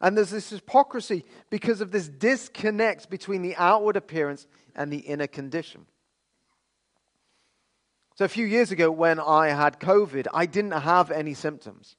And 0.00 0.16
there's 0.16 0.30
this 0.30 0.50
hypocrisy 0.50 1.24
because 1.50 1.80
of 1.80 1.90
this 1.90 2.08
disconnect 2.08 3.10
between 3.10 3.42
the 3.42 3.56
outward 3.56 3.96
appearance 3.96 4.46
and 4.76 4.92
the 4.92 4.98
inner 4.98 5.26
condition. 5.26 5.86
So, 8.14 8.24
a 8.24 8.28
few 8.28 8.46
years 8.46 8.70
ago, 8.70 8.90
when 8.90 9.18
I 9.18 9.48
had 9.48 9.80
COVID, 9.80 10.26
I 10.32 10.46
didn't 10.46 10.72
have 10.72 11.10
any 11.10 11.34
symptoms. 11.34 11.96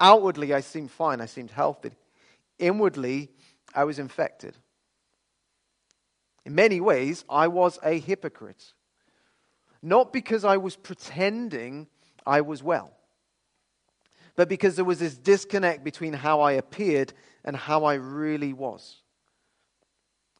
Outwardly, 0.00 0.52
I 0.52 0.60
seemed 0.60 0.90
fine, 0.90 1.20
I 1.20 1.26
seemed 1.26 1.52
healthy. 1.52 1.92
Inwardly, 2.58 3.30
I 3.74 3.84
was 3.84 3.98
infected. 3.98 4.56
In 6.44 6.54
many 6.56 6.80
ways, 6.80 7.24
I 7.28 7.46
was 7.48 7.78
a 7.84 8.00
hypocrite. 8.00 8.72
Not 9.82 10.12
because 10.12 10.44
I 10.44 10.56
was 10.56 10.74
pretending 10.74 11.86
I 12.26 12.40
was 12.40 12.62
well, 12.62 12.92
but 14.36 14.48
because 14.48 14.76
there 14.76 14.84
was 14.84 14.98
this 14.98 15.16
disconnect 15.16 15.84
between 15.84 16.12
how 16.12 16.40
I 16.40 16.52
appeared 16.52 17.12
and 17.44 17.56
how 17.56 17.84
I 17.84 17.94
really 17.94 18.52
was. 18.52 19.02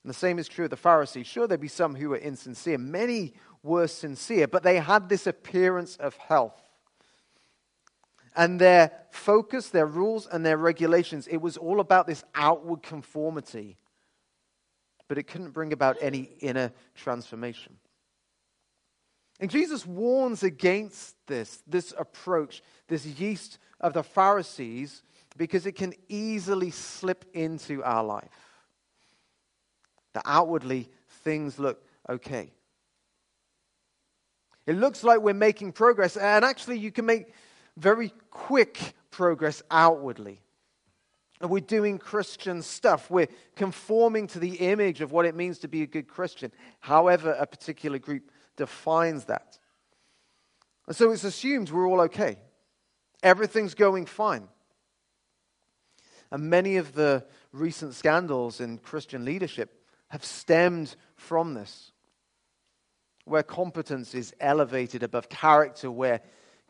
And 0.03 0.11
the 0.11 0.19
same 0.19 0.39
is 0.39 0.49
true 0.49 0.65
of 0.65 0.71
the 0.71 0.77
Pharisees. 0.77 1.27
Sure, 1.27 1.47
there'd 1.47 1.61
be 1.61 1.69
some 1.69 1.95
who 1.95 2.11
were 2.11 2.17
insincere. 2.17 2.79
Many 2.79 3.35
were 3.63 3.87
sincere, 3.87 4.49
but 4.49 4.63
they 4.63 4.81
had 4.81 5.09
this 5.09 5.27
appearance 5.27 5.97
of 5.97 6.17
health. 6.17 6.61
And 8.35 8.61
their 8.61 8.91
focus, 9.11 9.69
their 9.69 9.87
rules, 9.87 10.27
and 10.27 10.45
their 10.45 10.57
regulations, 10.57 11.29
it 11.29 11.37
was 11.37 11.57
all 11.57 11.81
about 11.81 12.07
this 12.07 12.25
outward 12.35 12.83
conformity. 12.83 13.77
But 15.07 15.19
it 15.19 15.25
couldn't 15.25 15.51
bring 15.51 15.73
about 15.73 15.99
any 16.01 16.31
inner 16.41 16.73
transformation. 16.95 17.77
And 19.43 19.51
Jesus 19.51 19.85
warns 19.85 20.45
against 20.45 21.17
this, 21.27 21.65
this 21.67 21.93
approach, 21.99 22.63
this 22.87 23.05
yeast 23.05 23.59
of 23.81 23.93
the 23.93 24.05
Pharisees, 24.05 25.03
because 25.37 25.67
it 25.67 25.73
can 25.73 25.95
easily 26.09 26.71
slip 26.71 27.25
into 27.35 27.83
our 27.83 28.05
life. 28.05 28.61
That 30.13 30.23
outwardly 30.27 30.89
things 31.25 31.59
look 31.59 31.85
okay. 32.09 32.53
It 34.65 34.77
looks 34.77 35.03
like 35.03 35.19
we're 35.19 35.35
making 35.35 35.73
progress, 35.73 36.17
and 36.17 36.45
actually, 36.45 36.79
you 36.79 36.93
can 36.93 37.05
make 37.05 37.35
very 37.77 38.13
quick 38.31 38.95
progress 39.11 39.61
outwardly. 39.73 40.41
And 41.41 41.51
we're 41.51 41.59
doing 41.59 41.99
Christian 41.99 42.63
stuff. 42.63 43.11
We're 43.11 43.27
conforming 43.57 44.29
to 44.29 44.39
the 44.39 44.55
image 44.55 45.01
of 45.01 45.11
what 45.11 45.27
it 45.27 45.35
means 45.35 45.59
to 45.59 45.69
be 45.69 45.83
a 45.83 45.87
good 45.89 46.07
Christian, 46.07 46.53
however, 46.79 47.33
a 47.33 47.45
particular 47.45 47.99
group 47.99 48.31
defines 48.63 49.25
that. 49.25 49.59
And 50.87 50.95
so 50.95 51.11
it's 51.11 51.25
assumed 51.25 51.71
we're 51.71 51.89
all 51.89 52.03
okay. 52.03 52.37
Everything's 53.25 53.75
going 53.75 54.07
fine. 54.07 54.47
And 56.31 56.49
many 56.49 56.77
of 56.77 56.93
the 56.93 57.27
recent 57.53 57.95
scandals 57.95 58.61
in 58.61 58.79
Christian 58.79 59.25
leadership 59.25 59.83
have 60.11 60.25
stemmed 60.25 60.95
from 61.17 61.55
this 61.55 61.91
where 63.25 63.43
competence 63.43 64.15
is 64.15 64.33
elevated 64.41 65.03
above 65.03 65.29
character, 65.29 65.91
where 65.91 66.21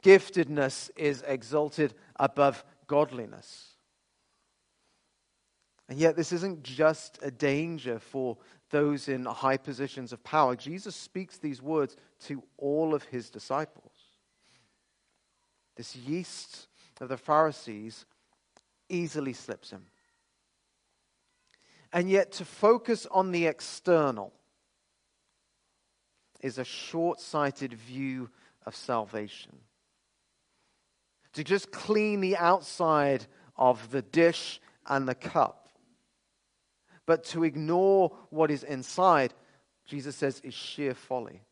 giftedness 0.03 0.91
is 0.97 1.23
exalted 1.27 1.95
above 2.17 2.65
godliness. 2.87 3.69
And 5.89 5.99
yet, 5.99 6.17
this 6.17 6.33
isn't 6.33 6.63
just 6.63 7.19
a 7.23 7.31
danger 7.31 7.99
for 7.99 8.39
those 8.73 9.09
in 9.09 9.25
high 9.25 9.57
positions 9.57 10.13
of 10.13 10.25
power. 10.25 10.57
Jesus 10.57 10.97
speaks 10.97 11.39
these 11.39 11.63
words 11.63 11.97
to 12.25 12.43
all 12.59 12.95
of 12.95 13.05
his 13.05 13.31
disciples. 13.31 13.93
This 15.77 15.95
yeast 15.95 16.67
of 17.01 17.09
the 17.09 17.17
Pharisees 17.17 18.05
easily 18.89 19.33
slips 19.33 19.71
him. 19.71 19.87
And 21.93 22.11
yet, 22.11 22.33
to 22.33 22.45
focus 22.45 23.07
on 23.11 23.31
the 23.31 23.47
external, 23.47 24.33
is 26.41 26.59
a 26.59 26.65
short 26.65 27.21
sighted 27.21 27.75
view 27.75 28.31
of 28.67 28.75
salvation. 28.75 29.53
To 31.35 31.45
just 31.45 31.71
clean 31.71 32.21
the 32.21 32.37
outside 32.37 33.27
of 33.57 33.91
the 33.91 34.03
dish 34.03 34.61
and 34.87 35.09
the 35.09 35.15
cup, 35.15 35.62
but 37.13 37.25
to 37.25 37.45
ignore 37.45 38.11
what 38.31 38.51
is 38.51 38.63
inside, 38.63 39.35
Jesus 39.85 40.17
says, 40.17 40.41
is 40.41 40.55
sheer 40.55 40.95
folly. 40.95 41.43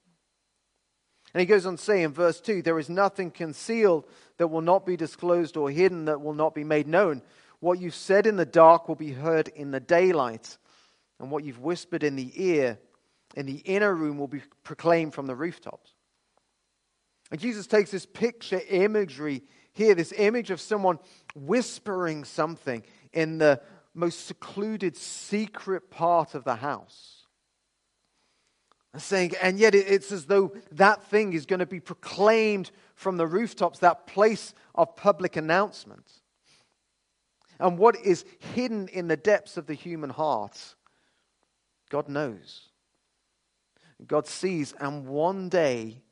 And 1.35 1.40
he 1.40 1.45
goes 1.45 1.67
on 1.67 1.76
to 1.76 1.83
say 1.83 2.02
in 2.02 2.14
verse 2.14 2.40
2 2.40 2.62
there 2.62 2.79
is 2.79 2.88
nothing 2.88 3.31
concealed 3.31 4.07
that 4.38 4.47
will 4.49 4.62
not 4.62 4.87
be 4.87 4.97
disclosed 4.97 5.59
or 5.59 5.71
hidden 5.71 6.07
that 6.07 6.23
will 6.23 6.33
not 6.33 6.55
be 6.55 6.64
made 6.64 6.88
known. 6.88 7.21
What 7.59 7.79
you've 7.79 7.95
said 7.95 8.26
in 8.26 8.37
the 8.37 8.47
dark 8.47 8.88
will 8.88 8.95
be 8.95 9.12
heard 9.12 9.49
in 9.49 9.71
the 9.71 9.81
daylight, 9.81 10.57
and 11.19 11.31
what 11.31 11.45
you've 11.45 11.61
whispered 11.61 12.05
in 12.05 12.17
the 12.17 12.33
ear 12.43 12.79
in 13.37 13.45
the 13.45 13.59
inner 13.59 13.95
room 13.95 14.17
will 14.17 14.29
be 14.29 14.40
proclaimed 14.64 15.12
from 15.12 15.26
the 15.26 15.37
rooftops. 15.37 15.93
And 17.31 17.38
Jesus 17.38 17.67
takes 17.67 17.90
this 17.90 18.07
picture 18.07 18.62
imagery 18.71 19.43
here, 19.75 19.95
this 19.95 20.14
image 20.17 20.50
of 20.50 20.59
someone 20.59 21.00
whispering 21.35 22.25
something 22.25 22.83
in 23.12 23.37
the 23.37 23.61
most 23.95 24.27
secluded, 24.27 24.97
secret 24.97 25.91
part 25.91 26.35
of 26.35 26.45
the 26.45 26.57
house. 26.57 27.27
And 28.93 29.01
saying, 29.01 29.33
and 29.41 29.59
yet 29.59 29.75
it's 29.75 30.11
as 30.11 30.27
though 30.27 30.53
that 30.73 31.05
thing 31.05 31.33
is 31.33 31.47
going 31.47 31.61
to 31.61 31.67
be 31.67 31.81
proclaimed 31.81 32.73
from 32.95 33.17
the 33.17 33.27
rooftops, 33.27 33.79
that 33.79 34.07
place 34.07 34.53
of 34.75 34.97
public 34.97 35.37
announcement. 35.37 36.11
And 37.61 37.79
what 37.79 37.97
is 38.05 38.25
hidden 38.55 38.89
in 38.89 39.07
the 39.07 39.17
depths 39.17 39.57
of 39.57 39.67
the 39.67 39.75
human 39.75 40.11
heart, 40.11 40.75
God 41.89 42.09
knows. 42.09 42.69
God 44.07 44.27
sees, 44.27 44.73
and 44.81 45.07
one 45.07 45.49
day 45.49 46.03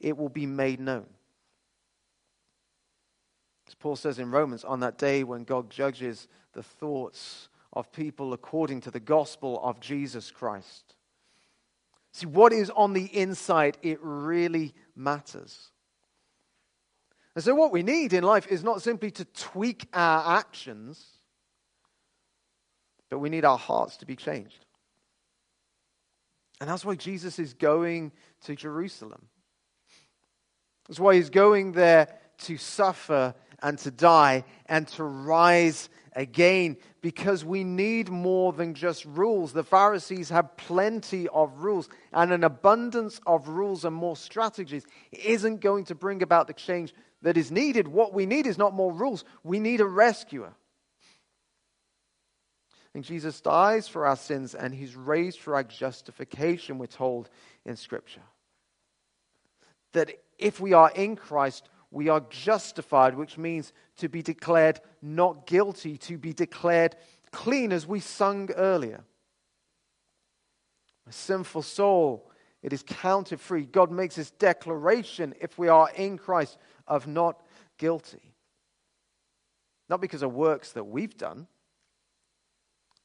it 0.00 0.16
will 0.16 0.30
be 0.30 0.46
made 0.46 0.80
known. 0.80 1.06
As 3.70 3.74
Paul 3.76 3.94
says 3.94 4.18
in 4.18 4.32
Romans, 4.32 4.64
on 4.64 4.80
that 4.80 4.98
day 4.98 5.22
when 5.22 5.44
God 5.44 5.70
judges 5.70 6.26
the 6.54 6.62
thoughts 6.62 7.48
of 7.72 7.92
people 7.92 8.32
according 8.32 8.80
to 8.80 8.90
the 8.90 8.98
gospel 8.98 9.60
of 9.62 9.78
Jesus 9.78 10.32
Christ. 10.32 10.96
See, 12.10 12.26
what 12.26 12.52
is 12.52 12.70
on 12.70 12.94
the 12.94 13.04
inside, 13.04 13.78
it 13.80 14.00
really 14.02 14.74
matters. 14.96 15.70
And 17.36 17.44
so, 17.44 17.54
what 17.54 17.70
we 17.70 17.84
need 17.84 18.12
in 18.12 18.24
life 18.24 18.48
is 18.48 18.64
not 18.64 18.82
simply 18.82 19.12
to 19.12 19.24
tweak 19.24 19.86
our 19.92 20.36
actions, 20.36 21.06
but 23.08 23.20
we 23.20 23.30
need 23.30 23.44
our 23.44 23.56
hearts 23.56 23.98
to 23.98 24.04
be 24.04 24.16
changed. 24.16 24.66
And 26.60 26.68
that's 26.68 26.84
why 26.84 26.96
Jesus 26.96 27.38
is 27.38 27.54
going 27.54 28.10
to 28.46 28.56
Jerusalem. 28.56 29.28
That's 30.88 30.98
why 30.98 31.14
he's 31.14 31.30
going 31.30 31.70
there 31.70 32.08
to 32.40 32.56
suffer 32.56 33.34
and 33.62 33.78
to 33.78 33.90
die 33.90 34.44
and 34.66 34.86
to 34.88 35.04
rise 35.04 35.88
again 36.14 36.76
because 37.02 37.44
we 37.44 37.64
need 37.64 38.08
more 38.08 38.52
than 38.52 38.74
just 38.74 39.04
rules. 39.04 39.52
The 39.52 39.64
Pharisees 39.64 40.28
had 40.28 40.56
plenty 40.56 41.28
of 41.28 41.58
rules, 41.58 41.88
and 42.12 42.32
an 42.32 42.44
abundance 42.44 43.20
of 43.26 43.48
rules 43.48 43.84
and 43.84 43.94
more 43.94 44.16
strategies 44.16 44.86
isn't 45.12 45.60
going 45.60 45.84
to 45.84 45.94
bring 45.94 46.22
about 46.22 46.46
the 46.46 46.52
change 46.52 46.94
that 47.22 47.36
is 47.36 47.50
needed. 47.50 47.88
What 47.88 48.12
we 48.12 48.26
need 48.26 48.46
is 48.46 48.58
not 48.58 48.74
more 48.74 48.92
rules, 48.92 49.24
we 49.44 49.60
need 49.60 49.80
a 49.80 49.86
rescuer. 49.86 50.52
And 52.92 53.04
Jesus 53.04 53.40
dies 53.40 53.86
for 53.86 54.04
our 54.04 54.16
sins 54.16 54.54
and 54.54 54.74
he's 54.74 54.96
raised 54.96 55.38
for 55.38 55.54
our 55.54 55.62
justification, 55.62 56.78
we're 56.78 56.86
told 56.86 57.30
in 57.64 57.76
Scripture. 57.76 58.22
That 59.92 60.10
if 60.38 60.58
we 60.58 60.72
are 60.72 60.90
in 60.90 61.14
Christ, 61.14 61.68
we 61.90 62.08
are 62.08 62.20
justified, 62.30 63.16
which 63.16 63.36
means 63.36 63.72
to 63.96 64.08
be 64.08 64.22
declared 64.22 64.80
not 65.02 65.46
guilty, 65.46 65.96
to 65.98 66.18
be 66.18 66.32
declared 66.32 66.96
clean, 67.32 67.72
as 67.72 67.86
we 67.86 68.00
sung 68.00 68.50
earlier. 68.52 69.04
A 71.08 71.12
sinful 71.12 71.62
soul, 71.62 72.30
it 72.62 72.72
is 72.72 72.84
counted 72.86 73.40
free. 73.40 73.64
God 73.64 73.90
makes 73.90 74.16
this 74.16 74.30
declaration, 74.32 75.34
if 75.40 75.58
we 75.58 75.68
are 75.68 75.90
in 75.96 76.18
Christ, 76.18 76.58
of 76.86 77.06
not 77.06 77.40
guilty. 77.78 78.34
Not 79.88 80.00
because 80.00 80.22
of 80.22 80.32
works 80.32 80.72
that 80.72 80.84
we've 80.84 81.16
done, 81.16 81.46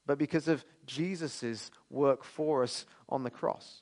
but 0.05 0.19
because 0.19 0.47
of 0.47 0.63
Jesus' 0.85 1.71
work 1.89 2.23
for 2.23 2.61
us 2.61 2.85
on 3.09 3.23
the 3.23 3.31
cross. 3.31 3.81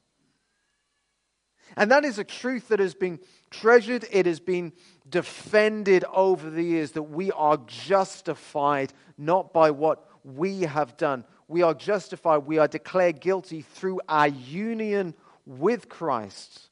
And 1.76 1.92
that 1.92 2.06
is 2.06 2.20
a 2.20 2.24
truth 2.24 2.70
that 2.70 2.80
has 2.80 2.94
been 2.94 3.20
treasured, 3.50 4.06
it 4.12 4.26
has 4.26 4.40
been 4.40 4.74
defended 5.10 6.06
over 6.14 6.50
the 6.50 6.64
years 6.64 6.92
that 6.92 7.04
we 7.04 7.32
are 7.32 7.58
justified 7.68 8.94
not 9.18 9.54
by 9.54 9.72
what 9.72 10.08
we 10.24 10.62
have 10.62 10.98
done. 10.98 11.26
We 11.48 11.62
are 11.62 11.74
justified, 11.74 12.40
we 12.40 12.58
are 12.58 12.68
declared 12.68 13.20
guilty 13.20 13.62
through 13.62 14.02
our 14.08 14.28
union 14.28 15.14
with 15.46 15.90
Christ 15.90 16.70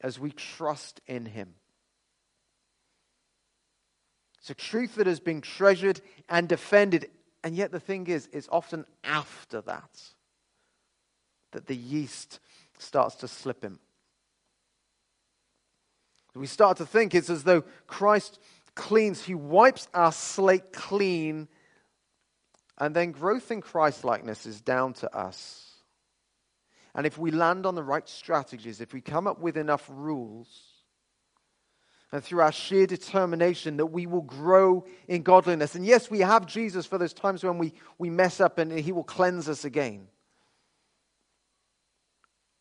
as 0.00 0.18
we 0.18 0.30
trust 0.32 1.00
in 1.06 1.26
Him. 1.26 1.54
It's 4.40 4.50
a 4.50 4.54
truth 4.54 4.94
that 4.94 5.06
has 5.06 5.20
been 5.20 5.40
treasured 5.40 6.00
and 6.28 6.48
defended. 6.48 7.10
And 7.44 7.54
yet, 7.54 7.70
the 7.70 7.80
thing 7.80 8.06
is, 8.06 8.28
it's 8.32 8.48
often 8.50 8.84
after 9.04 9.60
that 9.62 10.00
that 11.52 11.66
the 11.66 11.76
yeast 11.76 12.40
starts 12.78 13.16
to 13.16 13.28
slip 13.28 13.64
in. 13.64 13.78
We 16.38 16.46
start 16.46 16.76
to 16.78 16.86
think 16.86 17.14
it's 17.14 17.30
as 17.30 17.44
though 17.44 17.62
Christ 17.86 18.38
cleans, 18.74 19.24
He 19.24 19.34
wipes 19.34 19.88
our 19.92 20.12
slate 20.12 20.72
clean, 20.72 21.48
and 22.78 22.94
then 22.94 23.12
growth 23.12 23.50
in 23.50 23.60
Christ 23.60 24.04
likeness 24.04 24.46
is 24.46 24.60
down 24.60 24.92
to 24.94 25.14
us. 25.14 25.64
And 26.94 27.06
if 27.06 27.18
we 27.18 27.30
land 27.30 27.66
on 27.66 27.74
the 27.74 27.82
right 27.82 28.08
strategies, 28.08 28.80
if 28.80 28.92
we 28.92 29.00
come 29.00 29.26
up 29.26 29.40
with 29.40 29.56
enough 29.56 29.84
rules, 29.92 30.48
and 32.10 32.24
through 32.24 32.40
our 32.40 32.52
sheer 32.52 32.86
determination 32.86 33.76
that 33.76 33.86
we 33.86 34.06
will 34.06 34.22
grow 34.22 34.86
in 35.08 35.22
godliness. 35.22 35.74
And 35.74 35.84
yes, 35.84 36.10
we 36.10 36.20
have 36.20 36.46
Jesus 36.46 36.86
for 36.86 36.96
those 36.96 37.12
times 37.12 37.44
when 37.44 37.58
we, 37.58 37.74
we 37.98 38.08
mess 38.08 38.40
up 38.40 38.58
and 38.58 38.72
he 38.72 38.92
will 38.92 39.04
cleanse 39.04 39.48
us 39.48 39.64
again. 39.64 40.08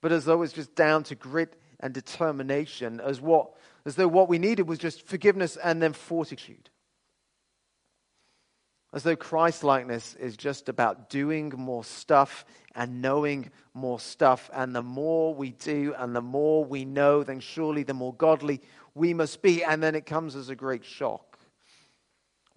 But 0.02 0.12
as 0.12 0.26
though 0.26 0.42
it's 0.42 0.54
just 0.54 0.76
down 0.76 1.04
to 1.04 1.16
grit 1.16 1.56
and 1.80 1.94
determination, 1.94 3.00
as, 3.00 3.22
what, 3.22 3.52
as 3.88 3.96
though 3.96 4.08
what 4.08 4.28
we 4.28 4.38
needed 4.38 4.68
was 4.68 4.78
just 4.78 5.08
forgiveness 5.08 5.56
and 5.56 5.82
then 5.82 5.94
fortitude. 5.94 6.70
As 8.94 9.04
though 9.04 9.16
Christ 9.16 9.64
likeness 9.64 10.14
is 10.16 10.36
just 10.36 10.68
about 10.68 11.10
doing 11.10 11.54
more 11.56 11.86
stuff 11.86 12.46
and 12.76 13.02
knowing 13.02 13.50
more 13.74 14.00
stuff. 14.00 14.50
And 14.54 14.76
the 14.76 14.84
more 14.84 15.34
we 15.34 15.52
do 15.52 15.96
and 15.98 16.14
the 16.14 16.22
more 16.22 16.66
we 16.66 16.84
know, 16.84 17.24
then 17.24 17.40
surely 17.40 17.84
the 17.84 17.94
more 17.94 18.14
godly 18.14 18.62
we 18.94 19.14
must 19.14 19.42
be. 19.42 19.64
And 19.64 19.82
then 19.82 19.96
it 19.96 20.06
comes 20.06 20.36
as 20.36 20.50
a 20.50 20.56
great 20.56 20.84
shock 20.84 21.27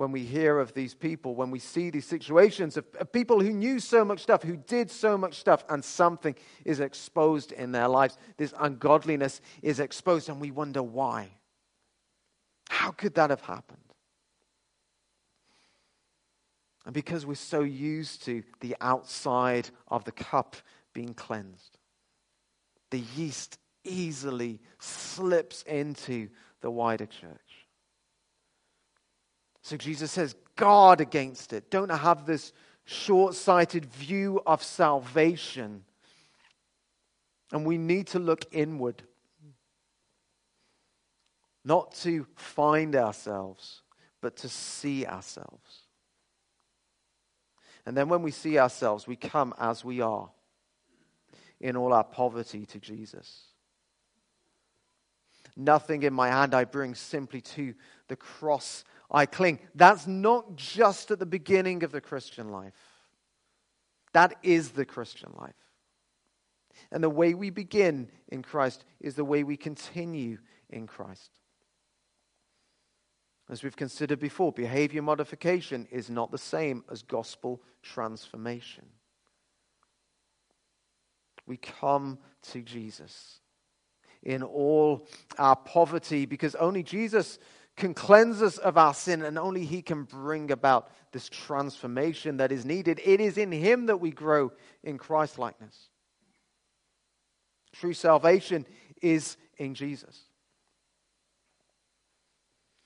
when 0.01 0.13
we 0.13 0.25
hear 0.25 0.59
of 0.59 0.73
these 0.73 0.95
people, 0.95 1.35
when 1.35 1.51
we 1.51 1.59
see 1.59 1.91
these 1.91 2.07
situations 2.07 2.79
of, 2.79 2.87
of, 2.99 3.13
people 3.13 3.39
who 3.39 3.51
knew 3.51 3.79
so 3.79 4.03
much 4.03 4.21
stuff, 4.21 4.43
who 4.43 4.57
did 4.57 4.91
so 4.91 5.19
much 5.19 5.35
stuff, 5.35 5.63
and 5.69 5.85
something 5.85 6.35
is 6.65 6.81
exposed 6.81 7.53
in 7.53 7.71
their 7.73 7.87
lives. 7.87 8.17
This 8.39 8.55
ungodliness 8.59 9.43
is 9.61 9.79
exposed, 9.79 10.31
and 10.31 10.41
we 10.41 10.53
wonder 10.53 10.83
why. 10.83 11.29
How 12.71 12.93
could 12.93 13.15
that 13.17 13.29
have 13.29 13.43
happened? 13.43 13.93
And 16.87 16.95
because 16.95 17.27
we're 17.27 17.35
so 17.35 17.61
used 17.61 18.25
to 18.25 18.43
the 18.61 18.77
outside 18.81 19.69
of 19.89 20.05
the 20.05 20.13
cup 20.13 20.57
being 20.95 21.13
cleansed, 21.13 21.77
the 22.89 23.01
yeast 23.17 23.59
easily 23.85 24.61
slips 24.79 25.63
into 25.65 26.31
the 26.63 26.71
wider 26.71 27.05
church. 27.05 27.50
So 29.71 29.77
Jesus 29.77 30.11
says, 30.11 30.35
guard 30.57 31.01
against 31.01 31.53
it. 31.53 31.71
Don't 31.71 31.93
have 31.93 32.27
this 32.27 32.53
short 32.87 33.37
sighted 33.37 33.87
view 33.87 34.43
of 34.45 34.65
salvation. 34.65 35.85
And 37.53 37.65
we 37.65 37.79
need 37.79 38.09
to 38.09 38.19
look 38.19 38.47
inward, 38.51 39.05
not 41.65 41.95
to 41.99 42.27
find 42.35 42.97
ourselves, 42.97 43.83
but 44.21 44.39
to 44.39 44.49
see 44.49 45.07
ourselves. 45.07 45.83
And 47.87 47.97
then 47.97 48.09
when 48.09 48.23
we 48.23 48.33
see 48.33 48.59
ourselves, 48.59 49.07
we 49.07 49.15
come 49.15 49.55
as 49.57 49.85
we 49.85 50.01
are 50.01 50.31
in 51.61 51.77
all 51.77 51.93
our 51.93 52.03
poverty 52.03 52.67
to 52.67 52.81
Jesus. 52.81 53.43
Nothing 55.57 56.03
in 56.03 56.13
my 56.13 56.29
hand 56.29 56.55
I 56.55 56.65
bring, 56.65 56.97
simply 56.97 57.41
to 57.43 57.73
the 58.09 58.17
cross 58.17 58.83
I 59.11 59.27
cling. 59.27 59.59
That's 59.75 60.07
not 60.07 60.57
just 60.57 61.11
at 61.11 61.19
the 61.19 61.27
beginning 61.27 61.83
of 61.83 61.93
the 61.93 62.01
Christian 62.01 62.51
life, 62.51 62.75
that 64.13 64.37
is 64.43 64.71
the 64.71 64.85
Christian 64.85 65.33
life. 65.39 65.55
And 66.93 67.03
the 67.03 67.11
way 67.11 67.35
we 67.35 67.51
begin 67.51 68.09
in 68.29 68.43
Christ 68.43 68.85
is 69.01 69.15
the 69.15 69.25
way 69.25 69.45
we 69.45 69.57
continue 69.57 70.39
in 70.69 70.87
Christ. 70.87 71.31
As 73.51 73.63
we've 73.63 73.77
considered 73.77 74.21
before, 74.21 74.53
behavior 74.53 75.03
modification 75.03 75.89
is 75.91 76.09
not 76.09 76.31
the 76.31 76.39
same 76.39 76.85
as 76.91 77.03
gospel 77.03 77.61
transformation. 77.83 78.85
We 81.47 81.57
come 81.57 82.19
to 82.53 82.63
Jesus 82.63 83.41
in 84.23 84.43
all 84.45 85.09
our 85.37 85.57
poverty 85.57 86.27
because 86.27 86.55
only 86.55 86.85
Jesus 86.85 87.39
can 87.81 87.95
cleanse 87.95 88.43
us 88.43 88.59
of 88.59 88.79
our 88.79 88.95
sin, 88.95 89.23
and 89.23 89.37
only 89.37 89.65
He 89.65 89.83
can 89.83 90.05
bring 90.05 90.53
about 90.53 90.91
this 91.11 91.29
transformation 91.29 92.37
that 92.37 92.53
is 92.53 92.65
needed. 92.65 93.01
It 93.05 93.21
is 93.21 93.37
in 93.37 93.51
Him 93.51 93.87
that 93.87 93.97
we 93.97 94.13
grow 94.13 94.53
in 94.85 94.99
Christ 94.99 95.39
likeness. 95.39 95.89
True 97.73 97.95
salvation 97.95 98.67
is 99.03 99.37
in 99.57 99.75
Jesus. 99.75 100.21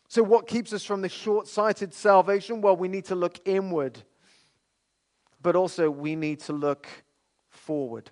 So, 0.08 0.22
what 0.22 0.46
keeps 0.46 0.72
us 0.72 0.84
from 0.84 1.02
the 1.02 1.08
short 1.08 1.48
sighted 1.48 1.92
salvation? 1.92 2.60
Well, 2.60 2.76
we 2.76 2.88
need 2.88 3.06
to 3.06 3.14
look 3.14 3.40
inward, 3.44 3.98
but 5.42 5.56
also 5.56 5.90
we 5.90 6.14
need 6.14 6.40
to 6.40 6.52
look 6.52 6.86
forward. 7.50 8.10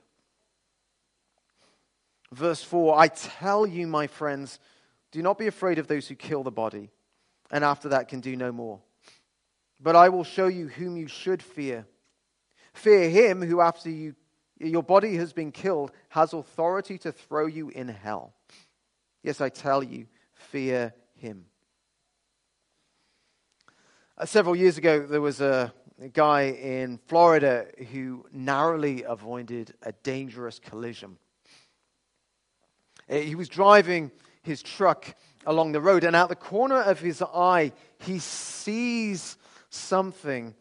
Verse 2.33 2.63
4 2.63 2.99
I 2.99 3.09
tell 3.09 3.67
you, 3.67 3.87
my 3.87 4.07
friends, 4.07 4.59
do 5.13 5.23
not 5.23 5.39
be 5.39 5.47
afraid 5.47 5.79
of 5.79 5.87
those 5.87 6.09
who 6.09 6.15
kill 6.15 6.43
the 6.43 6.51
body, 6.51 6.91
and 7.51 7.63
after 7.63 7.91
that 7.91 8.09
can 8.09 8.21
do 8.21 8.35
no 8.35 8.51
more. 8.51 8.81
But 9.79 9.95
I 9.95 10.09
will 10.09 10.25
show 10.25 10.47
you 10.47 10.69
whom 10.69 10.97
you 10.97 11.07
should 11.07 11.43
fear. 11.43 11.87
Fear 12.73 13.11
him 13.11 13.43
who, 13.43 13.61
after 13.61 13.91
you, 13.91 14.15
your 14.59 14.83
body 14.83 15.17
has 15.17 15.33
been 15.33 15.53
killed, 15.53 15.93
has 16.09 16.33
authority 16.33 16.97
to 16.99 17.13
throw 17.13 17.47
you 17.47 17.69
in 17.69 17.89
hell. 17.89 18.33
Yes, 19.23 19.41
I 19.41 19.51
tell 19.51 19.83
you, 19.83 20.07
fear 20.33 20.95
him. 21.15 21.45
Uh, 24.17 24.25
several 24.25 24.57
years 24.57 24.79
ago, 24.79 25.07
there 25.07 25.21
was 25.21 25.41
a, 25.41 25.73
a 26.01 26.09
guy 26.09 26.43
in 26.43 26.99
Florida 27.07 27.67
who 27.93 28.25
narrowly 28.33 29.03
avoided 29.03 29.75
a 29.83 29.93
dangerous 29.93 30.59
collision. 30.59 31.19
Uh, 33.11 33.17
he 33.17 33.35
was 33.35 33.49
driving 33.49 34.11
his 34.43 34.63
truck 34.63 35.15
along 35.47 35.73
the 35.73 35.81
road, 35.81 36.05
and 36.05 36.15
out 36.15 36.29
the 36.29 36.37
corner 36.37 36.81
of 36.81 37.01
his 37.01 37.23
eye, 37.23 37.73
he 37.99 38.19
sees 38.19 39.37
something 39.71 40.55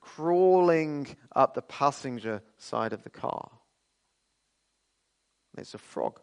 crawling 0.00 1.06
up 1.34 1.54
the 1.54 1.62
passenger 1.62 2.42
side 2.58 2.92
of 2.92 3.02
the 3.02 3.10
car. 3.10 3.50
It's 5.56 5.74
a 5.74 5.78
frog. 5.78 6.20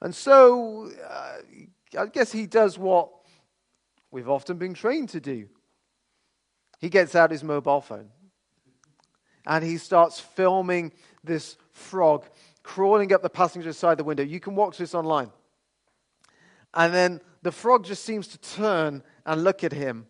And 0.00 0.14
so, 0.14 0.90
uh, 1.08 1.36
I 1.98 2.06
guess 2.06 2.32
he 2.32 2.46
does 2.46 2.78
what 2.78 3.10
we've 4.10 4.28
often 4.28 4.58
been 4.58 4.74
trained 4.74 5.10
to 5.10 5.20
do. 5.20 5.48
He 6.80 6.88
gets 6.88 7.14
out 7.14 7.30
his 7.30 7.44
mobile 7.44 7.80
phone 7.80 8.10
and 9.46 9.64
he 9.64 9.78
starts 9.78 10.18
filming 10.18 10.92
this 11.22 11.56
frog 11.72 12.24
crawling 12.62 13.12
up 13.12 13.22
the 13.22 13.30
passenger 13.30 13.72
side 13.72 13.92
of 13.92 13.98
the 13.98 14.04
window. 14.04 14.22
You 14.22 14.40
can 14.40 14.54
watch 14.54 14.78
this 14.78 14.94
online. 14.94 15.30
And 16.74 16.94
then 16.94 17.20
the 17.42 17.52
frog 17.52 17.84
just 17.84 18.04
seems 18.04 18.28
to 18.28 18.38
turn 18.38 19.02
and 19.26 19.44
look 19.44 19.64
at 19.64 19.72
him 19.72 20.06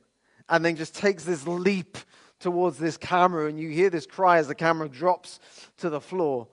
and 0.48 0.64
then 0.64 0.76
just 0.76 0.94
takes 0.94 1.24
this 1.24 1.46
leap 1.46 1.98
towards 2.38 2.78
this 2.78 2.96
camera. 2.96 3.46
And 3.48 3.58
you 3.58 3.68
hear 3.70 3.90
this 3.90 4.06
cry 4.06 4.38
as 4.38 4.48
the 4.48 4.54
camera 4.54 4.88
drops 4.88 5.40
to 5.78 5.90
the 5.90 6.00
floor. 6.00 6.48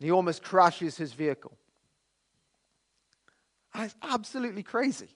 He 0.00 0.10
almost 0.10 0.42
crashes 0.42 0.96
his 0.96 1.12
vehicle. 1.12 1.56
It's 3.76 3.94
absolutely 4.02 4.62
crazy. 4.62 5.08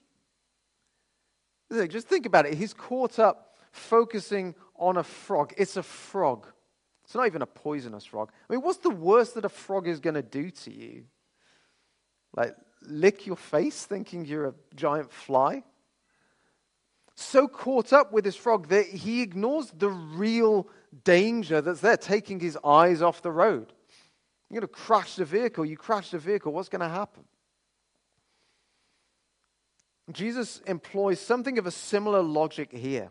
Just 1.89 2.07
think 2.07 2.25
about 2.25 2.45
it. 2.45 2.55
He's 2.55 2.73
caught 2.73 3.19
up 3.19 3.55
focusing 3.71 4.55
on 4.75 4.97
a 4.97 5.03
frog. 5.03 5.53
It's 5.57 5.77
a 5.77 5.83
frog. 5.83 6.47
It's 7.09 7.15
not 7.15 7.25
even 7.25 7.41
a 7.41 7.47
poisonous 7.47 8.05
frog. 8.05 8.29
I 8.47 8.53
mean, 8.53 8.61
what's 8.61 8.77
the 8.77 8.91
worst 8.91 9.33
that 9.33 9.43
a 9.43 9.49
frog 9.49 9.87
is 9.87 9.99
going 9.99 10.13
to 10.13 10.21
do 10.21 10.51
to 10.51 10.71
you? 10.71 11.05
Like, 12.35 12.55
lick 12.83 13.25
your 13.25 13.35
face 13.35 13.83
thinking 13.83 14.25
you're 14.25 14.49
a 14.49 14.53
giant 14.75 15.11
fly? 15.11 15.63
So 17.15 17.47
caught 17.47 17.93
up 17.93 18.13
with 18.13 18.25
this 18.25 18.35
frog 18.35 18.67
that 18.67 18.85
he 18.85 19.23
ignores 19.23 19.71
the 19.71 19.89
real 19.89 20.67
danger 21.03 21.61
that's 21.61 21.79
there, 21.79 21.97
taking 21.97 22.39
his 22.39 22.59
eyes 22.63 23.01
off 23.01 23.23
the 23.23 23.31
road. 23.31 23.73
You're 24.51 24.61
going 24.61 24.67
to 24.67 24.79
crash 24.79 25.15
the 25.15 25.25
vehicle. 25.25 25.65
You 25.65 25.77
crash 25.77 26.11
the 26.11 26.19
vehicle, 26.19 26.53
what's 26.53 26.69
going 26.69 26.81
to 26.81 26.89
happen? 26.89 27.23
Jesus 30.11 30.61
employs 30.67 31.19
something 31.19 31.57
of 31.57 31.65
a 31.65 31.71
similar 31.71 32.21
logic 32.21 32.71
here. 32.71 33.09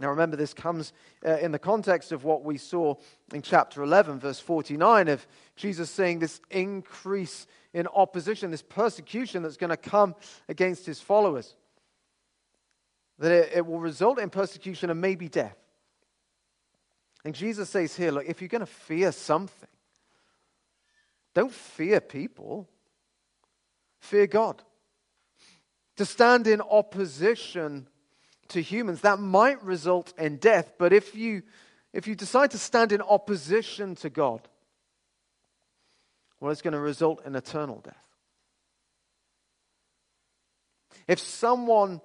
Now, 0.00 0.08
remember, 0.08 0.36
this 0.36 0.54
comes 0.54 0.94
uh, 1.26 1.36
in 1.36 1.52
the 1.52 1.58
context 1.58 2.10
of 2.10 2.24
what 2.24 2.42
we 2.42 2.56
saw 2.56 2.94
in 3.34 3.42
chapter 3.42 3.82
11, 3.82 4.18
verse 4.18 4.40
49, 4.40 5.08
of 5.08 5.26
Jesus 5.56 5.90
saying 5.90 6.20
this 6.20 6.40
increase 6.50 7.46
in 7.74 7.86
opposition, 7.86 8.50
this 8.50 8.62
persecution 8.62 9.42
that's 9.42 9.58
going 9.58 9.70
to 9.70 9.76
come 9.76 10.14
against 10.48 10.86
his 10.86 11.02
followers. 11.02 11.54
That 13.18 13.30
it, 13.30 13.52
it 13.56 13.66
will 13.66 13.78
result 13.78 14.18
in 14.18 14.30
persecution 14.30 14.88
and 14.88 15.02
maybe 15.02 15.28
death. 15.28 15.56
And 17.22 17.34
Jesus 17.34 17.68
says 17.68 17.94
here, 17.94 18.10
look, 18.10 18.24
if 18.26 18.40
you're 18.40 18.48
going 18.48 18.60
to 18.60 18.66
fear 18.66 19.12
something, 19.12 19.68
don't 21.34 21.52
fear 21.52 22.00
people, 22.00 22.66
fear 23.98 24.26
God. 24.26 24.62
To 25.96 26.06
stand 26.06 26.46
in 26.46 26.62
opposition 26.62 27.86
to 28.50 28.62
humans, 28.62 29.00
that 29.00 29.18
might 29.18 29.62
result 29.62 30.12
in 30.18 30.36
death, 30.36 30.72
but 30.78 30.92
if 30.92 31.14
you, 31.14 31.42
if 31.92 32.06
you 32.06 32.14
decide 32.14 32.50
to 32.52 32.58
stand 32.58 32.92
in 32.92 33.02
opposition 33.02 33.94
to 33.96 34.10
God, 34.10 34.46
well, 36.40 36.50
it's 36.50 36.62
going 36.62 36.72
to 36.72 36.80
result 36.80 37.24
in 37.26 37.34
eternal 37.34 37.80
death. 37.82 37.96
If 41.06 41.18
someone 41.18 42.00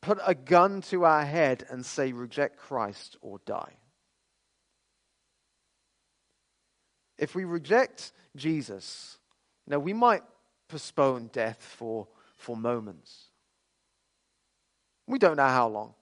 put 0.00 0.18
a 0.24 0.34
gun 0.34 0.80
to 0.82 1.04
our 1.04 1.24
head 1.24 1.64
and 1.68 1.84
say, 1.84 2.12
reject 2.12 2.58
Christ 2.58 3.16
or 3.20 3.38
die, 3.44 3.74
if 7.18 7.34
we 7.34 7.44
reject 7.44 8.12
Jesus, 8.34 9.18
now 9.66 9.78
we 9.78 9.92
might 9.92 10.22
postpone 10.68 11.30
death 11.32 11.62
for, 11.62 12.08
for 12.36 12.56
moments. 12.56 13.25
We 15.06 15.18
don't 15.18 15.36
know 15.36 15.48
how 15.48 15.68
long. 15.68 15.94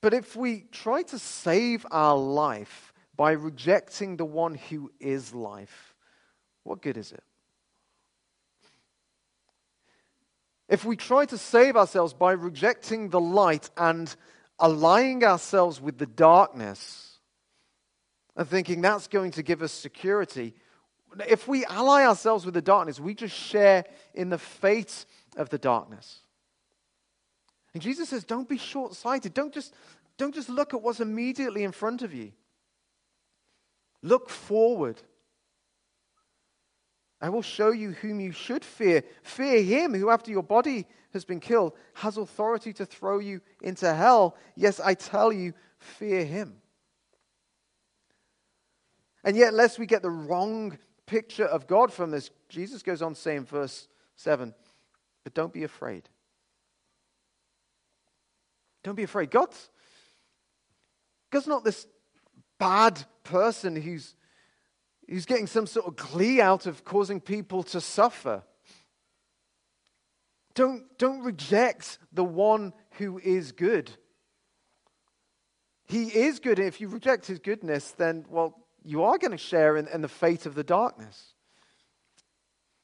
But 0.00 0.14
if 0.14 0.34
we 0.36 0.64
try 0.72 1.02
to 1.02 1.18
save 1.18 1.86
our 1.90 2.16
life 2.16 2.92
by 3.16 3.32
rejecting 3.32 4.16
the 4.16 4.24
one 4.24 4.56
who 4.56 4.90
is 5.00 5.32
life, 5.32 5.94
what 6.64 6.82
good 6.82 6.96
is 6.96 7.12
it? 7.12 7.22
If 10.68 10.84
we 10.84 10.96
try 10.96 11.26
to 11.26 11.38
save 11.38 11.76
ourselves 11.76 12.14
by 12.14 12.32
rejecting 12.32 13.10
the 13.10 13.20
light 13.20 13.70
and 13.76 14.14
allying 14.58 15.22
ourselves 15.22 15.80
with 15.80 15.98
the 15.98 16.06
darkness 16.06 17.18
and 18.36 18.48
thinking 18.48 18.80
that's 18.80 19.06
going 19.06 19.32
to 19.32 19.42
give 19.42 19.62
us 19.62 19.70
security, 19.70 20.54
if 21.28 21.46
we 21.46 21.64
ally 21.66 22.04
ourselves 22.04 22.44
with 22.44 22.54
the 22.54 22.62
darkness, 22.62 22.98
we 22.98 23.14
just 23.14 23.36
share 23.36 23.84
in 24.14 24.30
the 24.30 24.38
fate 24.38 25.04
of 25.36 25.48
the 25.48 25.58
darkness. 25.58 26.20
And 27.74 27.82
Jesus 27.82 28.10
says, 28.10 28.24
don't 28.24 28.48
be 28.48 28.58
short 28.58 28.94
sighted. 28.94 29.34
Don't 29.34 29.52
just, 29.52 29.74
don't 30.18 30.34
just 30.34 30.48
look 30.48 30.74
at 30.74 30.82
what's 30.82 31.00
immediately 31.00 31.64
in 31.64 31.72
front 31.72 32.02
of 32.02 32.12
you. 32.12 32.32
Look 34.02 34.28
forward. 34.28 35.00
I 37.20 37.28
will 37.28 37.42
show 37.42 37.70
you 37.70 37.92
whom 37.92 38.20
you 38.20 38.32
should 38.32 38.64
fear. 38.64 39.04
Fear 39.22 39.62
him 39.62 39.94
who, 39.94 40.10
after 40.10 40.30
your 40.30 40.42
body 40.42 40.86
has 41.12 41.24
been 41.24 41.40
killed, 41.40 41.72
has 41.94 42.16
authority 42.16 42.72
to 42.74 42.84
throw 42.84 43.20
you 43.20 43.40
into 43.62 43.92
hell. 43.94 44.36
Yes, 44.56 44.80
I 44.80 44.94
tell 44.94 45.32
you, 45.32 45.54
fear 45.78 46.24
him. 46.24 46.56
And 49.24 49.36
yet, 49.36 49.54
lest 49.54 49.78
we 49.78 49.86
get 49.86 50.02
the 50.02 50.10
wrong 50.10 50.78
picture 51.06 51.44
of 51.44 51.68
God 51.68 51.92
from 51.92 52.10
this, 52.10 52.30
Jesus 52.48 52.82
goes 52.82 53.02
on 53.02 53.14
to 53.14 53.20
say 53.20 53.36
in 53.36 53.44
verse 53.44 53.86
7 54.16 54.52
but 55.24 55.34
don't 55.34 55.52
be 55.52 55.64
afraid. 55.64 56.08
Don't 58.82 58.96
be 58.96 59.04
afraid. 59.04 59.30
God's, 59.30 59.70
God's 61.30 61.46
not 61.46 61.64
this 61.64 61.86
bad 62.58 63.04
person 63.24 63.76
who's, 63.76 64.14
who's 65.08 65.26
getting 65.26 65.46
some 65.46 65.66
sort 65.66 65.86
of 65.86 65.96
glee 65.96 66.40
out 66.40 66.66
of 66.66 66.84
causing 66.84 67.20
people 67.20 67.62
to 67.64 67.80
suffer. 67.80 68.42
Don't, 70.54 70.84
don't 70.98 71.22
reject 71.22 71.98
the 72.12 72.24
one 72.24 72.72
who 72.98 73.18
is 73.18 73.52
good. 73.52 73.90
He 75.84 76.04
is 76.04 76.40
good. 76.40 76.58
And 76.58 76.68
if 76.68 76.80
you 76.80 76.88
reject 76.88 77.26
his 77.26 77.38
goodness, 77.38 77.92
then, 77.92 78.24
well, 78.28 78.58
you 78.84 79.04
are 79.04 79.18
going 79.18 79.30
to 79.30 79.38
share 79.38 79.76
in, 79.76 79.88
in 79.88 80.00
the 80.00 80.08
fate 80.08 80.46
of 80.46 80.54
the 80.54 80.64
darkness. 80.64 81.34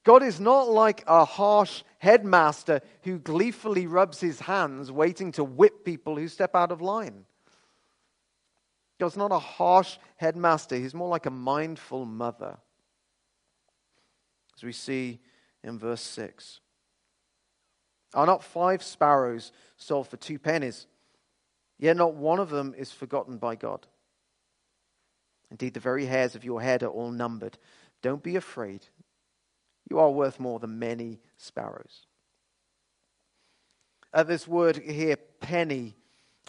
God 0.09 0.23
is 0.23 0.41
not 0.41 0.71
like 0.71 1.05
a 1.07 1.27
harsh 1.27 1.83
headmaster 1.99 2.81
who 3.03 3.19
gleefully 3.19 3.87
rubs 3.87 4.21
his 4.21 4.41
hands, 4.41 4.91
waiting 4.91 5.33
to 5.33 5.45
whip 5.45 5.85
people 5.85 6.17
who 6.17 6.29
step 6.29 6.55
out 6.55 6.73
of 6.73 6.81
line. 6.81 7.27
God's 8.99 9.19
not 9.19 9.33
a 9.33 9.39
harsh 9.39 9.99
headmaster, 10.17 10.77
he's 10.77 10.95
more 10.95 11.11
like 11.11 11.27
a 11.27 11.31
mindful 11.31 12.07
mother. 12.07 12.57
As 14.57 14.63
we 14.63 14.73
see 14.73 15.21
in 15.63 15.79
verse 15.79 16.01
6. 16.01 16.61
Are 18.15 18.25
not 18.25 18.43
five 18.43 18.83
sparrows 18.83 19.53
sold 19.77 20.09
for 20.09 20.17
two 20.17 20.39
pennies? 20.39 20.87
Yet 21.79 21.99
not 21.99 22.15
one 22.15 22.41
of 22.41 22.49
them 22.49 22.75
is 22.79 22.91
forgotten 22.91 23.37
by 23.37 23.57
God. 23.57 23.87
Indeed, 25.51 25.75
the 25.75 25.81
very 25.81 26.07
hairs 26.07 26.35
of 26.35 26.47
your 26.47 26.63
head 26.63 26.83
are 26.83 26.87
all 26.87 27.11
numbered. 27.11 27.59
Don't 28.01 28.23
be 28.23 28.37
afraid. 28.37 28.87
You 29.91 29.99
are 29.99 30.11
worth 30.11 30.39
more 30.39 30.59
than 30.59 30.79
many 30.79 31.21
sparrows. 31.37 32.07
Uh, 34.13 34.23
this 34.23 34.47
word 34.47 34.77
here, 34.77 35.17
penny, 35.41 35.97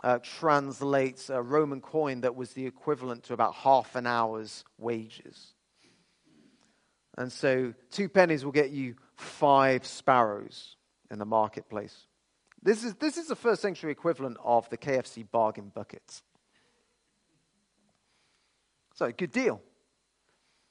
uh, 0.03 0.19
translates 0.19 1.29
a 1.29 1.41
Roman 1.41 1.81
coin 1.81 2.21
that 2.21 2.35
was 2.35 2.53
the 2.53 2.65
equivalent 2.65 3.23
to 3.23 3.33
about 3.33 3.53
half 3.53 3.95
an 3.95 4.07
hour's 4.07 4.63
wages. 4.77 5.53
And 7.17 7.31
so, 7.31 7.73
two 7.91 8.07
pennies 8.07 8.45
will 8.45 8.53
get 8.53 8.69
you 8.69 8.95
five 9.15 9.85
sparrows 9.85 10.77
in 11.11 11.19
the 11.19 11.25
marketplace. 11.25 12.07
This 12.61 12.83
is, 12.83 12.93
this 12.95 13.17
is 13.17 13.27
the 13.27 13.35
first 13.35 13.61
century 13.61 13.91
equivalent 13.91 14.37
of 14.43 14.69
the 14.69 14.77
KFC 14.77 15.29
bargain 15.29 15.71
buckets. 15.73 16.23
So, 18.95 19.11
good 19.11 19.31
deal. 19.31 19.61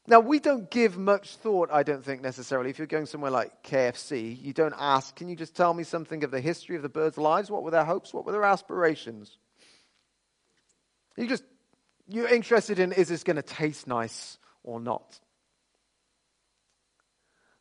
Now, 0.09 0.21
we 0.21 0.39
don't 0.39 0.71
give 0.71 0.97
much 0.97 1.37
thought, 1.37 1.69
I 1.71 1.83
don't 1.83 2.03
think, 2.03 2.23
necessarily. 2.23 2.71
If 2.71 2.79
you're 2.79 2.87
going 2.87 3.05
somewhere 3.05 3.31
like 3.31 3.63
KFC, 3.63 4.43
you 4.43 4.55
don't 4.55 4.75
ask, 4.79 5.15
can 5.15 5.29
you 5.29 5.37
just 5.37 5.55
tell 5.55 5.75
me 5.75 5.85
something 5.85 6.25
of 6.25 6.31
the 6.31 6.41
history 6.41 6.77
of 6.77 6.83
the 6.83 6.89
birds' 6.89 7.19
lives? 7.19 7.51
What 7.51 7.63
were 7.63 7.71
their 7.71 7.85
hopes? 7.85 8.15
What 8.15 8.25
were 8.25 8.33
their 8.33 8.45
aspirations? 8.45 9.37
You 11.19 11.27
just, 11.27 11.45
you're 12.09 12.27
interested 12.27 12.79
in, 12.79 12.93
is 12.93 13.09
this 13.09 13.23
going 13.23 13.37
to 13.37 13.43
taste 13.43 13.87
nice 13.87 14.39
or 14.63 14.81
not? 14.81 15.21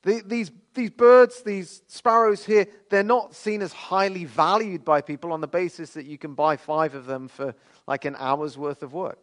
The, 0.03 0.23
these, 0.25 0.49
these 0.73 0.91
birds, 0.91 1.43
these 1.43 1.81
sparrows 1.87 2.45
here, 2.45 2.67
they're 2.89 3.03
not 3.03 3.35
seen 3.35 3.61
as 3.61 3.73
highly 3.73 4.23
valued 4.23 4.85
by 4.85 5.01
people 5.01 5.33
on 5.33 5.41
the 5.41 5.47
basis 5.47 5.95
that 5.95 6.05
you 6.05 6.17
can 6.17 6.33
buy 6.33 6.55
five 6.55 6.95
of 6.95 7.07
them 7.07 7.27
for 7.27 7.55
like 7.87 8.05
an 8.05 8.15
hour's 8.17 8.57
worth 8.57 8.83
of 8.83 8.93
work. 8.93 9.19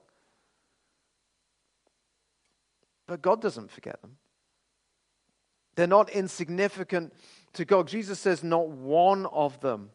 But 3.06 3.22
God 3.22 3.40
doesn't 3.40 3.70
forget 3.70 4.00
them. 4.00 4.16
They're 5.74 5.86
not 5.86 6.10
insignificant 6.10 7.12
to 7.54 7.64
God. 7.64 7.88
Jesus 7.88 8.18
says 8.18 8.44
not 8.44 8.68
one 8.68 9.26
of 9.26 9.60
them 9.60 9.90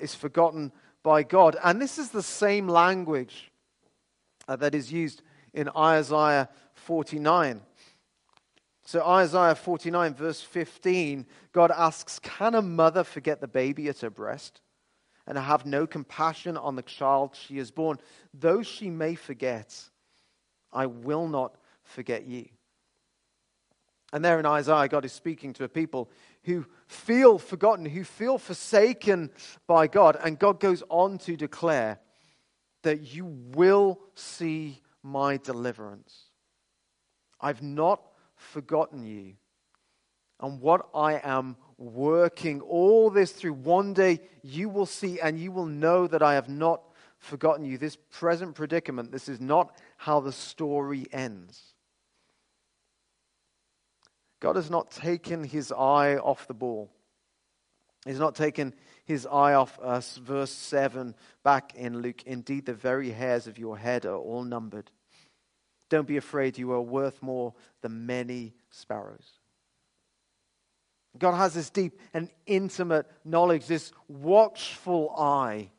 is 0.00 0.14
forgotten 0.14 0.72
by 1.02 1.22
God. 1.22 1.56
And 1.62 1.80
this 1.80 1.98
is 1.98 2.10
the 2.10 2.22
same 2.22 2.68
language 2.68 3.50
uh, 4.48 4.56
that 4.56 4.74
is 4.74 4.92
used 4.92 5.22
in 5.54 5.68
Isaiah 5.76 6.48
49. 6.74 7.60
So, 8.84 9.04
Isaiah 9.06 9.54
49, 9.54 10.14
verse 10.14 10.40
15, 10.40 11.26
God 11.52 11.70
asks, 11.70 12.18
Can 12.18 12.56
a 12.56 12.62
mother 12.62 13.04
forget 13.04 13.40
the 13.40 13.46
baby 13.46 13.88
at 13.88 14.00
her 14.00 14.10
breast 14.10 14.60
and 15.26 15.38
have 15.38 15.64
no 15.64 15.86
compassion 15.86 16.56
on 16.56 16.74
the 16.74 16.82
child 16.82 17.36
she 17.36 17.58
has 17.58 17.70
born? 17.70 17.98
Though 18.34 18.62
she 18.62 18.90
may 18.90 19.14
forget, 19.14 19.80
I 20.72 20.86
will 20.86 21.28
not 21.28 21.54
forget 21.90 22.26
ye. 22.26 22.52
And 24.12 24.24
there 24.24 24.40
in 24.40 24.46
Isaiah, 24.46 24.88
God 24.88 25.04
is 25.04 25.12
speaking 25.12 25.52
to 25.54 25.64
a 25.64 25.68
people 25.68 26.10
who 26.42 26.66
feel 26.88 27.38
forgotten, 27.38 27.84
who 27.84 28.02
feel 28.02 28.38
forsaken 28.38 29.30
by 29.66 29.86
God. 29.86 30.18
And 30.22 30.38
God 30.38 30.58
goes 30.58 30.82
on 30.88 31.18
to 31.18 31.36
declare 31.36 32.00
that 32.82 33.14
you 33.14 33.24
will 33.26 34.00
see 34.14 34.80
my 35.02 35.36
deliverance. 35.36 36.24
I've 37.40 37.62
not 37.62 38.02
forgotten 38.34 39.04
you. 39.04 39.34
And 40.40 40.60
what 40.60 40.88
I 40.94 41.20
am 41.22 41.56
working 41.76 42.62
all 42.62 43.10
this 43.10 43.32
through, 43.32 43.52
one 43.52 43.92
day 43.92 44.20
you 44.42 44.68
will 44.68 44.86
see 44.86 45.20
and 45.20 45.38
you 45.38 45.52
will 45.52 45.66
know 45.66 46.06
that 46.06 46.22
I 46.22 46.34
have 46.34 46.48
not 46.48 46.82
forgotten 47.18 47.64
you. 47.64 47.78
This 47.78 47.96
present 48.10 48.54
predicament, 48.54 49.12
this 49.12 49.28
is 49.28 49.40
not 49.40 49.76
how 49.98 50.20
the 50.20 50.32
story 50.32 51.06
ends. 51.12 51.69
God 54.40 54.56
has 54.56 54.70
not 54.70 54.90
taken 54.90 55.44
his 55.44 55.70
eye 55.70 56.16
off 56.16 56.48
the 56.48 56.54
ball. 56.54 56.90
He's 58.06 58.18
not 58.18 58.34
taken 58.34 58.74
his 59.04 59.26
eye 59.26 59.52
off 59.52 59.78
us. 59.80 60.16
Verse 60.16 60.50
7 60.50 61.14
back 61.42 61.74
in 61.74 62.00
Luke 62.00 62.22
Indeed, 62.24 62.66
the 62.66 62.74
very 62.74 63.10
hairs 63.10 63.46
of 63.46 63.58
your 63.58 63.76
head 63.76 64.06
are 64.06 64.16
all 64.16 64.42
numbered. 64.42 64.90
Don't 65.90 66.08
be 66.08 66.16
afraid, 66.16 66.56
you 66.56 66.72
are 66.72 66.80
worth 66.80 67.22
more 67.22 67.52
than 67.82 68.06
many 68.06 68.54
sparrows. 68.70 69.26
God 71.18 71.32
has 71.32 71.54
this 71.54 71.70
deep 71.70 71.98
and 72.14 72.30
intimate 72.46 73.06
knowledge, 73.24 73.66
this 73.66 73.92
watchful 74.08 75.10
eye 75.18 75.70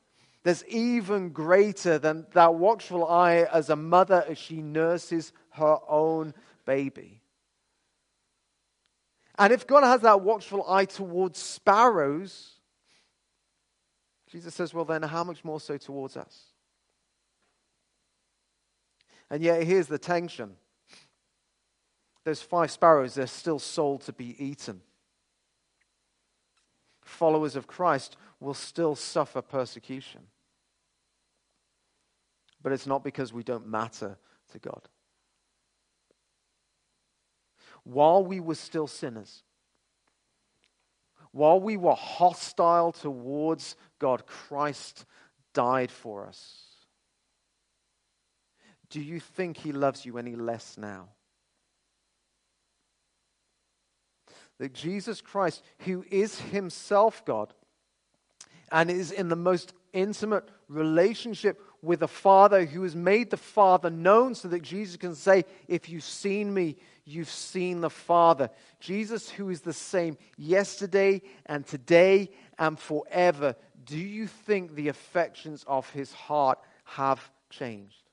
that's 0.44 0.64
even 0.68 1.30
greater 1.30 1.98
than 1.98 2.26
that 2.34 2.56
watchful 2.56 3.08
eye 3.08 3.48
as 3.52 3.70
a 3.70 3.76
mother 3.76 4.26
as 4.28 4.38
she 4.38 4.62
nurses 4.62 5.32
her 5.52 5.78
own 5.88 6.34
baby. 6.66 7.21
And 9.38 9.54
if 9.54 9.66
God 9.66 9.84
has 9.84 10.02
that 10.02 10.22
watchful 10.22 10.70
eye 10.70 10.86
towards 10.86 11.40
sparrows, 11.40 12.60
Jesus 14.30 14.54
says, 14.54 14.74
well, 14.74 14.86
then 14.86 15.04
how 15.04 15.24
much 15.24 15.44
more 15.44 15.60
so 15.60 15.78
towards 15.78 16.18
us? 16.18 16.46
And 19.30 19.42
yet, 19.42 19.64
here's 19.64 19.88
the 19.88 19.98
tension 19.98 20.56
those 22.24 22.42
five 22.42 22.70
sparrows, 22.70 23.16
they're 23.16 23.26
still 23.26 23.58
sold 23.58 24.02
to 24.02 24.14
be 24.14 24.36
eaten. 24.44 24.82
Followers 27.02 27.56
of 27.56 27.66
Christ 27.66 28.16
will 28.40 28.54
still 28.54 28.94
suffer 28.94 29.42
persecution. 29.42 30.22
But 32.62 32.74
it's 32.74 32.86
not 32.86 33.04
because 33.04 33.34
we 33.34 33.42
don't 33.42 33.68
matter 33.68 34.18
to 34.52 34.60
God 34.60 34.88
while 37.84 38.24
we 38.24 38.40
were 38.40 38.56
still 38.56 38.88
sinners, 38.88 39.44
while 41.32 41.60
we 41.60 41.78
were 41.78 41.96
hostile 41.96 42.92
towards 42.92 43.76
God, 44.00 44.26
Christ 44.26 45.06
died 45.54 45.92
for 45.92 46.28
us. 46.28 46.72
Do 48.90 49.00
you 49.00 49.20
think 49.20 49.58
he 49.58 49.72
loves 49.72 50.06
you 50.06 50.18
any 50.18 50.36
less 50.36 50.78
now? 50.78 51.08
That 54.60 54.74
Jesus 54.74 55.22
Christ, 55.22 55.64
who 55.80 56.06
is 56.12 56.40
himself 56.40 57.26
God 57.26 57.54
and 58.72 58.92
is 58.92 59.12
in 59.12 59.30
the 59.30 59.36
most 59.36 59.74
intimate 59.94 60.48
relationship 60.68 61.62
with 61.82 62.02
the 62.02 62.08
Father, 62.08 62.66
who 62.66 62.84
has 62.84 62.96
made 62.96 63.30
the 63.30 63.38
Father 63.38 63.90
known 63.90 64.36
so 64.36 64.48
that 64.50 64.62
Jesus 64.62 64.98
can 64.98 65.16
say, 65.16 65.46
If 65.68 65.90
you've 65.90 66.04
seen 66.04 66.54
me, 66.54 66.76
you've 67.06 67.30
seen 67.30 67.82
the 67.82 67.90
Father. 67.90 68.50
Jesus, 68.80 69.30
who 69.30 69.50
is 69.50 69.62
the 69.62 69.74
same 69.74 70.18
yesterday 70.38 71.22
and 71.46 71.66
today 71.66 72.30
and 72.58 72.80
forever, 72.80 73.56
do 73.86 73.98
you 73.98 74.28
think 74.28 74.76
the 74.76 74.90
affections 74.90 75.64
of 75.68 75.90
his 75.92 76.14
heart 76.14 76.60
have 76.84 77.32
changed? 77.50 78.04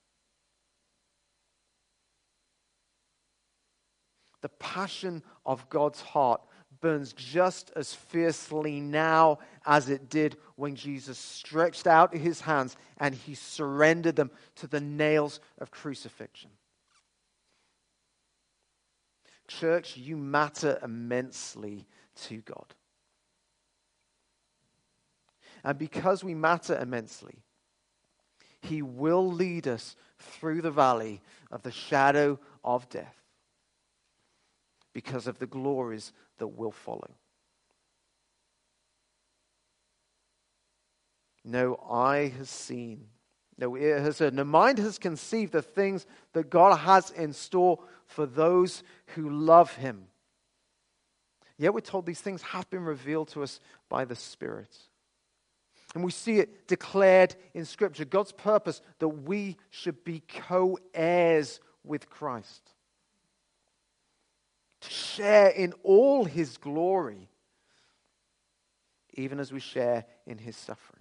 The 4.40 4.48
passion 4.48 5.22
of 5.44 5.68
God's 5.68 6.01
heart 6.01 6.40
burns 6.81 7.12
just 7.12 7.72
as 7.74 7.92
fiercely 7.92 8.81
now 8.81 9.38
as 9.66 9.88
it 9.88 10.09
did 10.09 10.37
when 10.55 10.77
Jesus 10.77 11.18
stretched 11.18 11.87
out 11.87 12.14
his 12.16 12.40
hands 12.40 12.77
and 12.98 13.14
he 13.14 13.35
surrendered 13.35 14.16
them 14.16 14.31
to 14.57 14.66
the 14.66 14.81
nails 14.81 15.40
of 15.59 15.70
crucifixion. 15.70 16.51
Church, 19.48 19.96
you 19.96 20.16
matter 20.16 20.78
immensely 20.82 21.87
to 22.26 22.38
God. 22.42 22.74
And 25.64 25.78
because 25.78 26.22
we 26.22 26.34
matter 26.34 26.78
immensely, 26.78 27.42
He 28.61 28.82
will 28.82 29.30
lead 29.30 29.66
us 29.66 29.96
through 30.18 30.62
the 30.62 30.70
valley 30.70 31.20
of 31.50 31.62
the 31.62 31.72
shadow 31.72 32.38
of 32.62 32.88
death 32.88 33.16
because 34.92 35.26
of 35.26 35.38
the 35.38 35.46
glories 35.46 36.12
that 36.38 36.48
will 36.48 36.72
follow. 36.72 37.11
No 41.44 41.76
eye 41.90 42.32
has 42.37 42.50
seen, 42.50 43.06
no 43.59 43.77
ear 43.77 44.01
has 44.01 44.21
heard, 44.21 44.35
no 44.35 44.44
mind 44.44 44.79
has 44.79 44.99
conceived 44.99 45.53
the 45.53 45.62
things 45.62 46.07
that 46.33 46.49
God 46.49 46.77
has 46.79 47.11
in 47.11 47.33
store 47.33 47.81
for 48.07 48.25
those 48.25 48.85
who 49.09 49.29
love 49.29 49.75
him. 49.75 50.07
Yet 51.59 51.75
we're 51.75 51.81
told 51.81 52.07
these 52.07 52.21
things 52.21 52.40
have 52.42 52.71
been 52.71 52.85
revealed 52.85 53.29
to 53.29 53.42
us 53.42 53.59
by 53.88 54.05
the 54.05 54.14
Spirit. 54.14 54.75
And 55.94 56.05
we 56.05 56.12
see 56.12 56.38
it 56.38 56.68
declared 56.68 57.35
in 57.53 57.64
Scripture 57.64 58.05
God's 58.05 58.31
purpose 58.31 58.81
that 59.01 59.09
we 59.09 59.57
should 59.71 60.05
be 60.05 60.23
co 60.29 60.79
heirs 60.94 61.59
with 61.83 62.09
Christ, 62.09 62.62
to 64.83 64.90
share 64.90 65.49
in 65.49 65.73
all 65.83 66.25
his 66.25 66.59
glory, 66.59 67.29
even 69.14 69.40
as 69.40 69.51
we 69.51 69.59
share 69.59 70.05
in 70.27 70.38
his 70.38 70.57
suffering. 70.57 70.97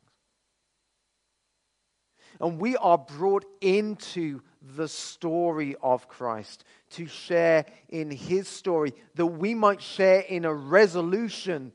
And 2.39 2.60
we 2.60 2.76
are 2.78 2.97
brought 2.97 3.45
into 3.62 4.41
the 4.76 4.88
story 4.88 5.76
of 5.82 6.08
Christ, 6.08 6.63
to 6.91 7.08
share 7.08 7.65
in 7.89 8.12
his 8.12 8.47
story, 8.47 8.93
that 9.15 9.26
we 9.26 9.54
might 9.54 9.82
share 9.82 10.19
in 10.19 10.45
a 10.45 10.54
resolution 10.54 11.71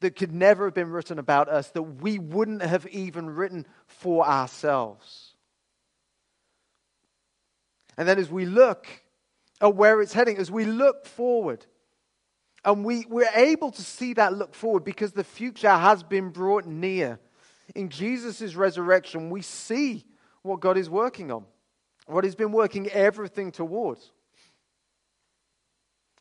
that 0.00 0.16
could 0.16 0.32
never 0.32 0.64
have 0.64 0.74
been 0.74 0.90
written 0.90 1.18
about 1.18 1.48
us, 1.48 1.70
that 1.70 1.82
we 1.82 2.18
wouldn't 2.18 2.62
have 2.62 2.86
even 2.88 3.30
written 3.30 3.66
for 3.86 4.26
ourselves. 4.26 5.34
And 7.96 8.08
then 8.08 8.18
as 8.18 8.30
we 8.30 8.46
look 8.46 8.86
at 9.60 9.74
where 9.74 10.00
it's 10.00 10.12
heading, 10.12 10.38
as 10.38 10.50
we 10.50 10.64
look 10.64 11.04
forward, 11.04 11.66
and 12.64 12.84
we, 12.84 13.06
we're 13.08 13.28
able 13.34 13.70
to 13.70 13.82
see 13.82 14.14
that 14.14 14.34
look 14.34 14.54
forward 14.54 14.84
because 14.84 15.12
the 15.12 15.24
future 15.24 15.70
has 15.70 16.02
been 16.02 16.30
brought 16.30 16.66
near. 16.66 17.18
In 17.74 17.88
Jesus' 17.88 18.54
resurrection, 18.54 19.30
we 19.30 19.42
see 19.42 20.04
what 20.42 20.60
God 20.60 20.76
is 20.76 20.90
working 20.90 21.30
on, 21.30 21.44
what 22.06 22.24
He's 22.24 22.34
been 22.34 22.52
working 22.52 22.88
everything 22.88 23.52
towards. 23.52 24.12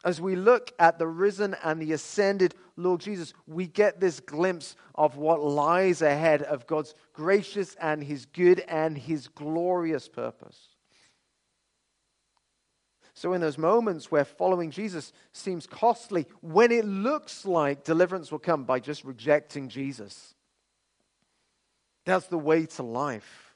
As 0.06 0.22
we 0.22 0.36
look 0.36 0.72
at 0.80 0.98
the 0.98 1.08
risen 1.08 1.56
and 1.62 1.82
the 1.82 1.92
ascended 1.92 2.56
Lord 2.78 3.02
Jesus, 3.02 3.34
we 3.48 3.68
get 3.68 4.00
this 4.00 4.22
glimpse 4.22 4.78
of 4.96 5.18
what 5.18 5.42
lies 5.42 6.02
ahead 6.02 6.42
of 6.44 6.68
God's 6.68 6.94
gracious 7.14 7.76
and 7.76 8.02
His 8.02 8.26
good 8.26 8.62
and 8.62 8.98
His 8.98 9.28
glorious 9.28 10.08
purpose. 10.08 10.58
So, 13.14 13.34
in 13.34 13.42
those 13.42 13.58
moments 13.58 14.10
where 14.10 14.24
following 14.24 14.72
Jesus 14.72 15.12
seems 15.34 15.68
costly, 15.68 16.26
when 16.40 16.72
it 16.72 16.86
looks 16.86 17.46
like 17.46 17.84
deliverance 17.84 18.32
will 18.32 18.40
come 18.40 18.64
by 18.64 18.80
just 18.80 19.04
rejecting 19.04 19.68
Jesus, 19.68 20.36
that's 22.10 22.28
the 22.28 22.38
way 22.38 22.66
to 22.66 22.84
life. 22.84 23.54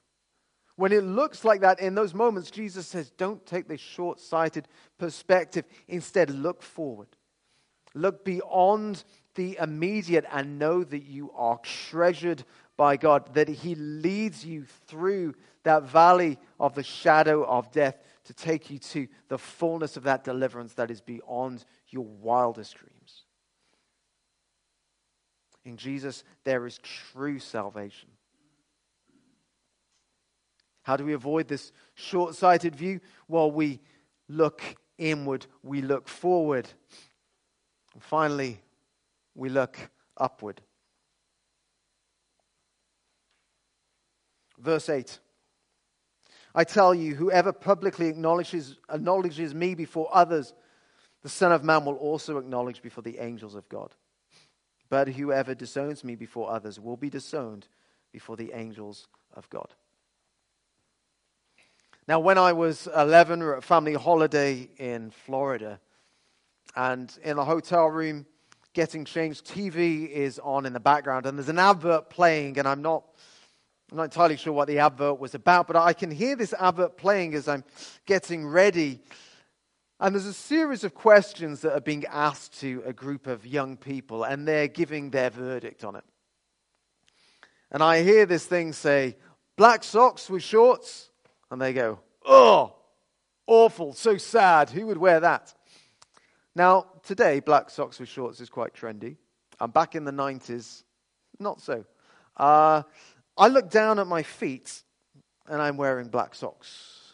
When 0.76 0.92
it 0.92 1.04
looks 1.04 1.46
like 1.46 1.62
that 1.62 1.80
in 1.80 1.96
those 1.96 2.14
moments, 2.14 2.50
Jesus 2.50 2.88
says, 2.88 3.12
don't 3.12 3.46
take 3.46 3.68
this 3.68 3.82
short 3.82 4.20
sighted 4.20 4.68
perspective. 4.98 5.66
Instead, 5.88 6.32
look 6.32 6.64
forward. 6.64 7.10
Look 7.94 8.26
beyond 8.26 9.04
the 9.36 9.58
immediate 9.62 10.26
and 10.32 10.58
know 10.58 10.84
that 10.84 11.04
you 11.04 11.32
are 11.36 11.60
treasured 11.60 12.44
by 12.76 12.98
God, 12.98 13.36
that 13.36 13.48
He 13.48 13.76
leads 13.76 14.44
you 14.44 14.66
through 14.88 15.36
that 15.64 15.84
valley 15.84 16.40
of 16.60 16.74
the 16.74 16.84
shadow 16.84 17.44
of 17.46 17.72
death 17.72 17.98
to 18.26 18.34
take 18.34 18.72
you 18.72 18.80
to 18.80 19.08
the 19.28 19.38
fullness 19.38 19.96
of 19.96 20.04
that 20.04 20.24
deliverance 20.24 20.74
that 20.74 20.90
is 20.90 21.02
beyond 21.02 21.66
your 21.90 22.06
wildest 22.06 22.76
dreams. 22.76 23.26
In 25.66 25.78
Jesus, 25.78 26.24
there 26.44 26.66
is 26.66 26.80
true 26.80 27.38
salvation. 27.40 28.10
How 30.84 30.98
do 30.98 31.06
we 31.06 31.14
avoid 31.14 31.48
this 31.48 31.72
short 31.96 32.36
sighted 32.36 32.76
view? 32.76 33.00
Well, 33.28 33.52
we 33.52 33.80
look 34.28 34.62
inward, 34.98 35.46
we 35.64 35.82
look 35.82 36.08
forward. 36.08 36.70
And 37.94 38.04
finally, 38.04 38.62
we 39.34 39.50
look 39.50 39.78
upward. 40.18 40.62
Verse 44.60 44.90
8 44.90 45.20
I 46.56 46.64
tell 46.64 46.94
you, 46.94 47.16
whoever 47.16 47.52
publicly 47.52 48.08
acknowledges, 48.08 48.78
acknowledges 48.90 49.56
me 49.56 49.74
before 49.74 50.10
others, 50.14 50.54
the 51.24 51.30
Son 51.30 51.52
of 51.52 51.64
Man 51.64 51.84
will 51.86 51.96
also 51.96 52.38
acknowledge 52.38 52.82
before 52.82 53.02
the 53.02 53.18
angels 53.18 53.56
of 53.56 53.68
God. 53.70 53.96
But 54.90 55.08
whoever 55.08 55.56
disowns 55.56 56.04
me 56.04 56.16
before 56.16 56.52
others 56.52 56.80
will 56.80 56.98
be 56.98 57.10
disowned 57.10 57.68
before 58.12 58.38
the 58.38 58.52
angels 58.54 59.08
of 59.34 59.50
God. 59.50 59.74
Now, 62.06 62.20
when 62.20 62.38
I 62.38 62.52
was 62.52 62.90
11, 62.94 63.40
we 63.40 63.46
were 63.46 63.54
at 63.54 63.60
a 63.60 63.62
family 63.66 63.94
holiday 63.94 64.70
in 64.78 65.12
Florida, 65.12 65.80
and 66.76 67.18
in 67.24 67.38
a 67.38 67.46
hotel 67.46 67.88
room, 67.88 68.26
getting 68.74 69.06
changed, 69.06 69.46
TV 69.46 70.10
is 70.10 70.38
on 70.40 70.66
in 70.66 70.74
the 70.74 70.82
background, 70.82 71.26
and 71.26 71.38
there's 71.38 71.48
an 71.48 71.60
advert 71.60 72.10
playing, 72.10 72.60
and 72.60 72.68
I'm 72.68 72.82
not 72.82 73.06
I'm 73.90 73.98
not 73.98 74.04
entirely 74.06 74.38
sure 74.38 74.52
what 74.52 74.68
the 74.68 74.80
advert 74.80 75.20
was 75.20 75.36
about, 75.36 75.68
but 75.68 75.76
I 75.76 75.94
can 75.94 76.10
hear 76.10 76.36
this 76.36 76.54
advert 76.60 76.98
playing 76.98 77.36
as 77.36 77.48
I'm 77.48 77.64
getting 78.08 78.48
ready. 78.48 79.00
And 80.00 80.16
there's 80.16 80.26
a 80.26 80.34
series 80.34 80.84
of 80.84 80.96
questions 80.96 81.62
that 81.62 81.74
are 81.74 81.82
being 81.82 82.04
asked 82.10 82.60
to 82.62 82.82
a 82.86 82.92
group 82.92 83.28
of 83.28 83.46
young 83.46 83.78
people, 83.78 84.24
and 84.24 84.48
they're 84.48 84.68
giving 84.68 85.12
their 85.12 85.30
verdict 85.30 85.84
on 85.84 85.96
it. 85.96 86.04
And 87.72 87.84
I 87.84 88.02
hear 88.02 88.26
this 88.26 88.46
thing 88.46 88.74
say, 88.74 89.16
black 89.58 89.84
socks 89.84 90.30
with 90.30 90.42
shorts. 90.42 91.12
And 91.54 91.62
they 91.62 91.72
go, 91.72 92.00
oh, 92.26 92.74
awful, 93.46 93.94
so 93.94 94.18
sad. 94.18 94.72
Who 94.72 94.88
would 94.88 94.98
wear 94.98 95.20
that? 95.20 95.54
Now, 96.56 96.88
today, 97.04 97.42
black 97.42 97.70
socks 97.70 98.00
with 98.00 98.10
shorts 98.10 98.42
is 98.42 98.50
quite 98.50 98.74
trendy. 98.74 99.18
And 99.60 99.72
back 99.72 99.94
in 99.94 100.04
the 100.04 100.12
90s, 100.12 100.82
not 101.38 101.62
so. 101.62 101.86
Uh, 102.36 102.82
I 103.38 103.50
look 103.50 103.70
down 103.70 104.00
at 104.00 104.08
my 104.08 104.24
feet 104.24 104.82
and 105.48 105.62
I'm 105.62 105.78
wearing 105.78 106.08
black 106.08 106.34
socks. 106.34 107.14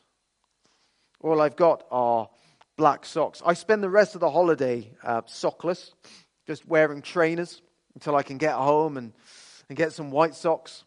All 1.19 1.41
I've 1.41 1.57
got 1.57 1.83
are 1.91 2.29
black 2.77 3.05
socks. 3.05 3.41
I 3.45 3.53
spend 3.55 3.83
the 3.83 3.89
rest 3.89 4.15
of 4.15 4.21
the 4.21 4.31
holiday 4.31 4.89
uh, 5.03 5.23
sockless, 5.23 5.91
just 6.47 6.65
wearing 6.65 7.01
trainers 7.01 7.61
until 7.93 8.15
I 8.15 8.23
can 8.23 8.37
get 8.37 8.53
home 8.53 8.95
and, 8.95 9.11
and 9.67 9.77
get 9.77 9.91
some 9.91 10.11
white 10.11 10.33
socks. 10.33 10.85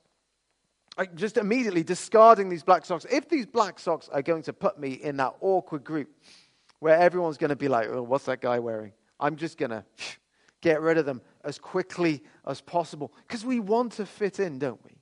I 0.98 1.06
just 1.06 1.38
immediately 1.38 1.82
discarding 1.82 2.48
these 2.48 2.62
black 2.62 2.84
socks. 2.84 3.06
If 3.10 3.28
these 3.28 3.46
black 3.46 3.78
socks 3.78 4.08
are 4.10 4.22
going 4.22 4.42
to 4.42 4.52
put 4.52 4.78
me 4.78 4.92
in 4.92 5.16
that 5.16 5.34
awkward 5.40 5.84
group 5.84 6.10
where 6.80 6.98
everyone's 6.98 7.38
going 7.38 7.50
to 7.50 7.56
be 7.56 7.68
like, 7.68 7.88
oh, 7.90 8.02
what's 8.02 8.26
that 8.26 8.40
guy 8.40 8.58
wearing? 8.58 8.92
I'm 9.18 9.36
just 9.36 9.56
going 9.56 9.70
to 9.70 9.84
get 10.60 10.80
rid 10.80 10.98
of 10.98 11.06
them 11.06 11.22
as 11.44 11.58
quickly 11.58 12.22
as 12.46 12.60
possible 12.60 13.12
because 13.26 13.44
we 13.44 13.60
want 13.60 13.92
to 13.92 14.06
fit 14.06 14.38
in, 14.38 14.58
don't 14.58 14.82
we? 14.84 14.92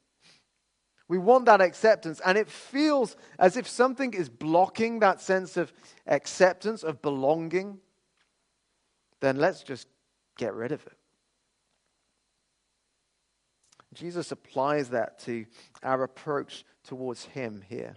We 1.09 1.19
want 1.19 1.47
that 1.47 1.61
acceptance, 1.61 2.21
and 2.25 2.39
it 2.39 2.49
feels 2.49 3.17
as 3.41 3.57
if 3.57 3.67
something 3.67 4.15
is 4.15 4.29
blocking 4.29 5.01
that 5.01 5.21
sense 5.21 5.57
of 5.57 5.73
acceptance, 6.07 6.85
of 6.85 7.03
belonging. 7.03 7.79
Then 9.19 9.39
let's 9.39 9.65
just 9.65 9.89
get 10.37 10.55
rid 10.55 10.71
of 10.71 10.87
it. 10.87 11.00
Jesus 13.95 14.31
applies 14.31 14.91
that 14.91 15.19
to 15.21 15.47
our 15.83 16.03
approach 16.03 16.65
towards 16.85 17.25
Him 17.25 17.63
here. 17.69 17.97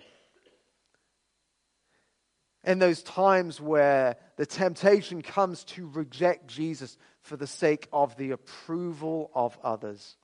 In 2.64 2.80
those 2.80 3.04
times 3.04 3.60
where 3.60 4.16
the 4.38 4.46
temptation 4.46 5.22
comes 5.22 5.64
to 5.66 5.88
reject 5.90 6.48
Jesus 6.48 6.98
for 7.22 7.38
the 7.38 7.48
sake 7.48 7.88
of 7.92 8.16
the 8.18 8.32
approval 8.32 9.32
of 9.36 9.58
others. 9.64 10.16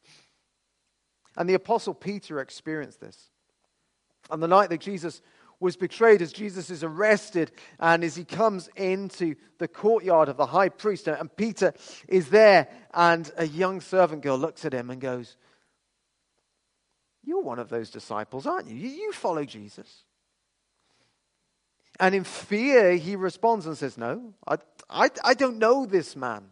And 1.38 1.50
the 1.50 1.54
Apostle 1.54 1.94
Peter 1.94 2.40
experienced 2.40 3.00
this. 3.00 3.30
On 4.30 4.40
the 4.40 4.48
night 4.48 4.70
that 4.70 4.82
Jesus 4.82 5.22
was 5.60 5.76
betrayed, 5.76 6.22
as 6.22 6.32
Jesus 6.32 6.70
is 6.70 6.84
arrested 6.84 7.52
and 7.80 8.04
as 8.04 8.16
he 8.16 8.24
comes 8.24 8.70
into 8.76 9.36
the 9.58 9.68
courtyard 9.68 10.30
of 10.30 10.38
the 10.38 10.46
high 10.46 10.70
priest, 10.70 11.08
and 11.08 11.36
Peter 11.36 11.74
is 12.08 12.30
there, 12.30 12.70
and 12.94 13.32
a 13.38 13.46
young 13.46 13.82
servant 13.82 14.22
girl 14.22 14.38
looks 14.38 14.64
at 14.64 14.74
him 14.74 14.90
and 14.90 15.02
goes, 15.02 15.36
You're 17.30 17.44
one 17.44 17.60
of 17.60 17.70
those 17.70 17.92
disciples, 17.92 18.48
aren't 18.48 18.70
you? 18.70 18.76
You 18.76 19.12
follow 19.12 19.46
Jesus. 19.46 20.04
And 22.00 22.16
in 22.16 22.24
fear, 22.24 22.96
he 22.96 23.16
responds 23.16 23.68
and 23.68 23.78
says, 23.78 24.00
No, 24.00 24.34
I, 24.48 24.58
I, 24.90 25.10
I 25.24 25.34
don't 25.36 25.60
know 25.60 25.86
this 25.86 26.16
man. 26.16 26.46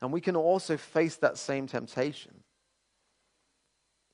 And 0.00 0.10
we 0.10 0.22
can 0.22 0.36
also 0.36 0.78
face 0.78 1.16
that 1.16 1.36
same 1.36 1.66
temptation. 1.66 2.32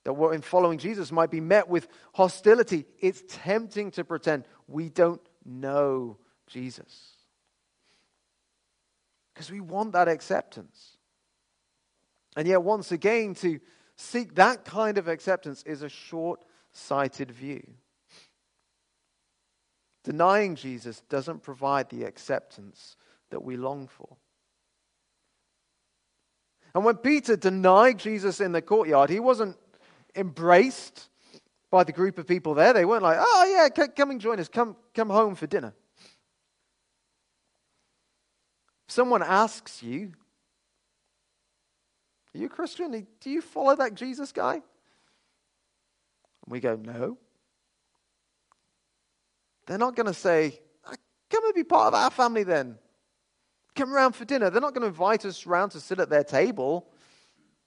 That 0.02 0.14
we're 0.14 0.34
in 0.34 0.42
following 0.42 0.78
Jesus 0.78 1.12
might 1.12 1.30
be 1.30 1.40
met 1.40 1.68
with 1.68 1.86
hostility. 2.12 2.86
It's 2.98 3.22
tempting 3.28 3.92
to 3.92 4.02
pretend 4.02 4.42
we 4.66 4.88
don't 4.88 5.22
know 5.44 6.18
Jesus. 6.48 7.12
Because 9.32 9.52
we 9.52 9.60
want 9.60 9.92
that 9.92 10.08
acceptance. 10.08 10.96
And 12.36 12.48
yet, 12.48 12.64
once 12.64 12.90
again, 12.90 13.34
to 13.34 13.60
seek 14.00 14.34
that 14.36 14.64
kind 14.64 14.98
of 14.98 15.08
acceptance 15.08 15.62
is 15.64 15.82
a 15.82 15.88
short 15.88 16.44
sighted 16.72 17.30
view. 17.30 17.62
Denying 20.04 20.56
Jesus 20.56 21.02
doesn't 21.08 21.42
provide 21.42 21.90
the 21.90 22.04
acceptance 22.04 22.96
that 23.30 23.44
we 23.44 23.56
long 23.56 23.86
for. 23.86 24.16
And 26.74 26.84
when 26.84 26.96
Peter 26.96 27.36
denied 27.36 27.98
Jesus 27.98 28.40
in 28.40 28.52
the 28.52 28.62
courtyard, 28.62 29.10
he 29.10 29.20
wasn't 29.20 29.56
embraced 30.16 31.08
by 31.70 31.84
the 31.84 31.92
group 31.92 32.18
of 32.18 32.26
people 32.26 32.54
there. 32.54 32.72
They 32.72 32.84
weren't 32.84 33.02
like, 33.02 33.18
oh, 33.20 33.68
yeah, 33.76 33.86
come 33.86 34.10
and 34.10 34.20
join 34.20 34.40
us. 34.40 34.48
Come, 34.48 34.76
come 34.94 35.10
home 35.10 35.34
for 35.34 35.46
dinner. 35.46 35.74
If 38.88 38.94
someone 38.94 39.22
asks 39.22 39.82
you, 39.82 40.12
Are 42.34 42.38
you 42.38 42.46
a 42.46 42.50
Christian? 42.50 43.06
Do 43.20 43.30
you 43.30 43.40
follow 43.40 43.76
that 43.76 43.94
Jesus 43.94 44.32
guy? 44.32 44.54
And 44.54 44.62
we 46.46 46.60
go, 46.60 46.76
No. 46.76 47.18
They're 49.66 49.78
not 49.78 49.94
going 49.94 50.06
to 50.06 50.14
say, 50.14 50.60
ah, 50.84 50.94
Come 51.30 51.44
and 51.44 51.54
be 51.54 51.64
part 51.64 51.88
of 51.88 51.94
our 51.94 52.10
family 52.10 52.42
then. 52.42 52.78
Come 53.74 53.92
around 53.94 54.14
for 54.14 54.24
dinner. 54.24 54.50
They're 54.50 54.60
not 54.60 54.74
going 54.74 54.82
to 54.82 54.88
invite 54.88 55.24
us 55.24 55.46
around 55.46 55.70
to 55.70 55.80
sit 55.80 56.00
at 56.00 56.10
their 56.10 56.24
table 56.24 56.90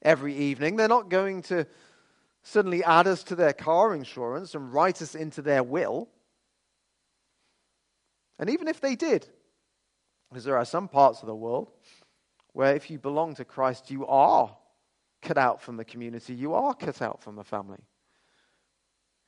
every 0.02 0.36
evening. 0.36 0.76
They're 0.76 0.88
not 0.88 1.10
going 1.10 1.44
to 1.44 1.66
suddenly 2.44 2.84
add 2.84 3.08
us 3.08 3.24
to 3.24 3.36
their 3.36 3.54
car 3.54 3.96
insurance 3.96 4.54
and 4.54 4.74
write 4.74 5.02
us 5.02 5.16
into 5.16 5.42
their 5.42 5.64
will. 5.64 6.10
And 8.38 8.50
even 8.50 8.68
if 8.68 8.82
they 8.82 8.96
did, 8.96 9.28
because 10.30 10.44
there 10.44 10.58
are 10.58 10.66
some 10.66 10.88
parts 10.88 11.22
of 11.22 11.28
the 11.28 11.36
world 11.36 11.72
where 12.54 12.76
if 12.76 12.90
you 12.90 13.00
belong 13.00 13.36
to 13.36 13.46
Christ, 13.46 13.92
you 13.92 14.08
are 14.08 14.56
cut 15.22 15.38
out 15.38 15.62
from 15.62 15.78
the 15.78 15.86
community, 15.86 16.34
you 16.34 16.54
are 16.54 16.74
cut 16.74 17.02
out 17.02 17.22
from 17.22 17.36
the 17.36 17.44
family. 17.44 17.80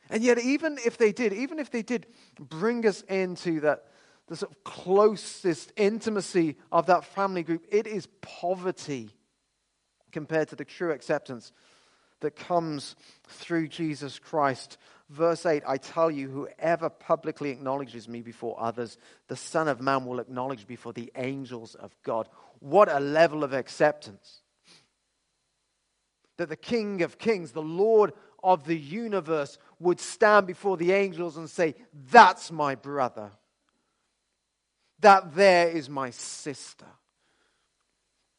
And 0.09 0.23
yet, 0.23 0.37
even 0.37 0.77
if 0.85 0.97
they 0.97 1.11
did, 1.11 1.33
even 1.33 1.59
if 1.59 1.71
they 1.71 1.81
did 1.81 2.07
bring 2.39 2.85
us 2.85 3.01
into 3.01 3.59
that 3.61 3.85
the 4.27 4.35
sort 4.35 4.51
of 4.51 4.63
closest 4.63 5.71
intimacy 5.75 6.57
of 6.71 6.87
that 6.87 7.05
family 7.05 7.43
group, 7.43 7.65
it 7.71 7.85
is 7.85 8.07
poverty 8.21 9.09
compared 10.11 10.49
to 10.49 10.55
the 10.55 10.65
true 10.65 10.91
acceptance 10.91 11.51
that 12.21 12.35
comes 12.35 12.95
through 13.27 13.67
Jesus 13.67 14.17
Christ. 14.17 14.77
Verse 15.09 15.45
8 15.45 15.63
I 15.67 15.77
tell 15.77 16.09
you, 16.09 16.29
whoever 16.29 16.89
publicly 16.89 17.51
acknowledges 17.51 18.07
me 18.07 18.21
before 18.21 18.59
others, 18.59 18.97
the 19.27 19.35
Son 19.35 19.67
of 19.67 19.81
Man 19.81 20.05
will 20.05 20.19
acknowledge 20.19 20.65
before 20.65 20.93
the 20.93 21.11
angels 21.15 21.75
of 21.75 21.95
God. 22.03 22.27
What 22.65 22.91
a 22.91 22.99
level 22.99 23.43
of 23.43 23.53
acceptance! 23.53 24.41
That 26.37 26.49
the 26.49 26.55
King 26.55 27.03
of 27.03 27.19
Kings, 27.19 27.51
the 27.51 27.61
Lord 27.61 28.11
of 28.43 28.65
the 28.65 28.75
universe, 28.75 29.59
would 29.79 29.99
stand 29.99 30.47
before 30.47 30.75
the 30.75 30.91
angels 30.91 31.37
and 31.37 31.47
say, 31.47 31.75
That's 32.09 32.51
my 32.51 32.73
brother. 32.73 33.29
That 35.01 35.35
there 35.35 35.69
is 35.69 35.91
my 35.91 36.09
sister. 36.09 36.87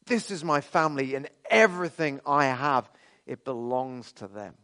This 0.06 0.32
is 0.32 0.42
my 0.42 0.60
family, 0.60 1.14
and 1.14 1.30
everything 1.48 2.20
I 2.26 2.46
have, 2.46 2.90
it 3.26 3.44
belongs 3.44 4.10
to 4.14 4.26
them. 4.26 4.54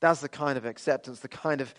That's 0.00 0.20
the 0.20 0.28
kind 0.28 0.58
of 0.58 0.66
acceptance, 0.66 1.20
the 1.20 1.28
kind 1.28 1.62
of 1.62 1.74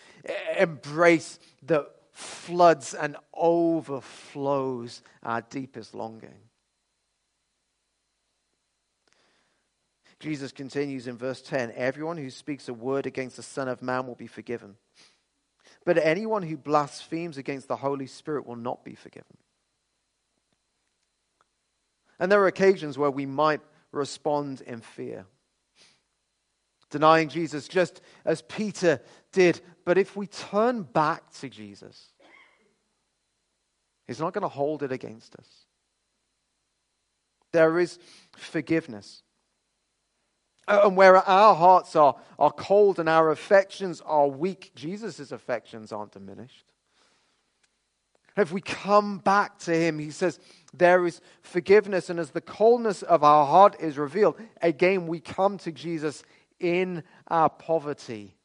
embrace 0.57 1.37
that 1.67 1.91
floods 2.17 2.95
and 2.95 3.15
overflows 3.31 5.03
our 5.21 5.41
deepest 5.41 5.93
longing. 5.93 6.33
Jesus 10.19 10.51
continues 10.51 11.05
in 11.05 11.15
verse 11.15 11.43
10 11.43 11.73
Everyone 11.75 12.17
who 12.17 12.31
speaks 12.31 12.67
a 12.67 12.73
word 12.73 13.05
against 13.05 13.35
the 13.35 13.43
Son 13.43 13.67
of 13.67 13.83
Man 13.83 14.07
will 14.07 14.15
be 14.15 14.25
forgiven 14.25 14.77
But 15.85 15.99
anyone 15.99 16.41
who 16.41 16.57
blasphemes 16.57 17.37
against 17.37 17.67
the 17.67 17.75
Holy 17.75 18.07
Spirit 18.07 18.47
will 18.47 18.55
not 18.55 18.83
be 18.83 18.95
forgiven. 18.95 19.37
And 22.19 22.31
there 22.31 22.41
are 22.41 22.47
occasions 22.47 22.97
where 22.97 23.11
we 23.11 23.27
might 23.27 23.61
respond 23.91 24.61
in 24.61 24.81
fear, 24.81 25.27
denying 26.89 27.29
Jesus 27.29 27.67
just 27.67 28.01
as 28.25 28.41
Peter 28.41 29.01
did. 29.37 29.61
But 29.85 29.99
if 29.99 30.15
we 30.15 30.25
turn 30.25 30.81
back 30.81 31.31
to 31.39 31.47
Jesus, 31.47 32.11
He's 34.07 34.19
not 34.19 34.33
going 34.33 34.41
to 34.41 34.47
hold 34.47 34.83
it 34.83 34.91
against 34.91 35.35
us. 35.35 35.47
There 37.51 37.77
is 37.77 37.99
forgiveness. 38.35 39.21
And 40.67 40.97
where 40.97 41.17
our 41.17 41.55
hearts 41.55 41.95
are, 41.95 42.15
are 42.39 42.51
cold 42.51 42.99
and 42.99 43.07
our 43.07 43.29
affections 43.29 44.01
are 44.01 44.27
weak, 44.27 44.71
Jesus' 44.75 45.31
affections 45.31 45.91
aren't 45.91 46.13
diminished. 46.13 46.65
If 48.35 48.51
we 48.51 48.61
come 48.61 49.19
back 49.19 49.59
to 49.59 49.75
Him, 49.75 49.99
He 49.99 50.09
says, 50.09 50.39
there 50.73 51.05
is 51.05 51.21
forgiveness. 51.41 52.09
And 52.09 52.19
as 52.19 52.31
the 52.31 52.41
coldness 52.41 53.03
of 53.03 53.23
our 53.23 53.45
heart 53.45 53.75
is 53.79 53.97
revealed, 53.97 54.39
again, 54.61 55.05
we 55.05 55.19
come 55.19 55.57
to 55.59 55.71
Jesus 55.71 56.23
in 56.59 57.03
our 57.27 57.49
poverty, 57.49 58.36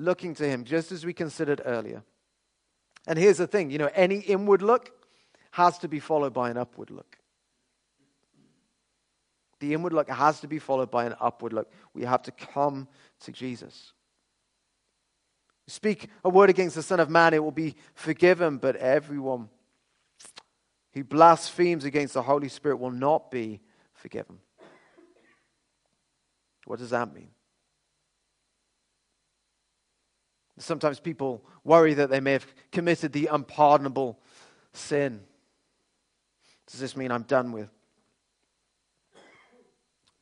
looking 0.00 0.34
to 0.36 0.48
Him, 0.48 0.64
just 0.64 0.92
as 0.92 1.04
we 1.04 1.12
considered 1.12 1.60
earlier. 1.64 2.02
And 3.06 3.18
here's 3.18 3.38
the 3.38 3.46
thing 3.46 3.70
you 3.70 3.78
know, 3.78 3.90
any 3.94 4.20
inward 4.20 4.62
look 4.62 4.90
has 5.52 5.78
to 5.78 5.88
be 5.88 6.00
followed 6.00 6.32
by 6.32 6.50
an 6.50 6.56
upward 6.56 6.90
look. 6.90 7.16
The 9.60 9.74
inward 9.74 9.92
look 9.92 10.08
has 10.08 10.40
to 10.40 10.48
be 10.48 10.58
followed 10.58 10.90
by 10.90 11.04
an 11.04 11.14
upward 11.20 11.52
look. 11.52 11.70
We 11.92 12.04
have 12.04 12.22
to 12.22 12.30
come 12.30 12.88
to 13.20 13.32
Jesus. 13.32 13.92
Speak 15.68 16.08
a 16.24 16.28
word 16.28 16.50
against 16.50 16.74
the 16.74 16.82
Son 16.82 16.98
of 16.98 17.10
Man, 17.10 17.34
it 17.34 17.44
will 17.44 17.52
be 17.52 17.76
forgiven, 17.94 18.58
but 18.58 18.76
everyone 18.76 19.48
who 20.92 21.04
blasphemes 21.04 21.84
against 21.84 22.14
the 22.14 22.22
Holy 22.22 22.48
Spirit 22.48 22.78
will 22.78 22.90
not 22.90 23.30
be 23.30 23.60
forgiven. 23.92 24.38
What 26.64 26.78
does 26.78 26.90
that 26.90 27.14
mean? 27.14 27.28
Sometimes 30.60 31.00
people 31.00 31.44
worry 31.64 31.94
that 31.94 32.10
they 32.10 32.20
may 32.20 32.32
have 32.32 32.46
committed 32.70 33.12
the 33.12 33.26
unpardonable 33.26 34.20
sin. 34.72 35.20
Does 36.70 36.80
this 36.80 36.96
mean 36.96 37.10
I'm 37.10 37.22
done 37.22 37.52
with? 37.52 37.70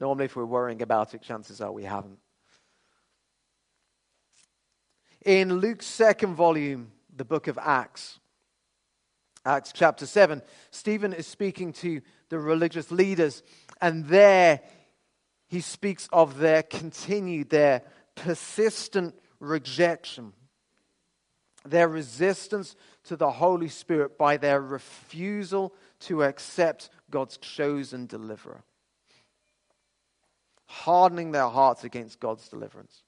Normally, 0.01 0.27
if 0.27 0.37
we're 0.37 0.45
worrying 0.45 0.81
about 0.81 1.13
it, 1.15 1.23
chances 1.23 1.61
are 1.61 1.73
we 1.73 1.85
haven't. 1.85 2.19
In 5.25 5.55
Luke's 5.55 5.87
second 5.87 6.37
volume, 6.37 6.93
the 7.15 7.25
book 7.25 7.49
of 7.49 7.59
Acts, 7.59 8.21
Acts 9.45 9.73
chapter 9.75 10.07
7, 10.07 10.41
Stephen 10.71 11.13
is 11.13 11.27
speaking 11.27 11.73
to 11.75 12.01
the 12.29 12.39
religious 12.39 12.93
leaders, 12.93 13.43
and 13.81 14.07
there 14.07 14.61
he 15.49 15.61
speaks 15.61 16.09
of 16.13 16.39
their 16.39 16.63
continued, 16.63 17.51
their 17.51 17.83
persistent 18.15 19.15
rejection, 19.41 20.33
their 21.65 21.89
resistance 21.89 22.77
to 23.05 23.17
the 23.17 23.31
Holy 23.31 23.69
Spirit 23.69 24.19
by 24.19 24.37
their 24.37 24.61
refusal 24.61 25.75
to 26.01 26.23
accept 26.23 26.91
God's 27.11 27.37
chosen 27.37 28.07
deliverer 28.07 28.63
hardening 30.69 31.33
their 31.33 31.49
hearts 31.49 31.83
against 31.83 32.21
God's 32.21 32.47
deliverance. 32.49 33.03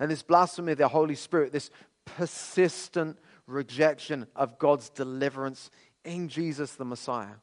And 0.00 0.10
this 0.10 0.22
blasphemy 0.22 0.72
of 0.72 0.78
the 0.78 0.88
Holy 0.88 1.14
Spirit, 1.14 1.52
this 1.52 1.70
persistent 2.04 3.18
rejection 3.46 4.26
of 4.34 4.58
God's 4.58 4.88
deliverance 4.90 5.70
in 6.04 6.28
Jesus 6.28 6.72
the 6.72 6.84
Messiah. 6.84 7.36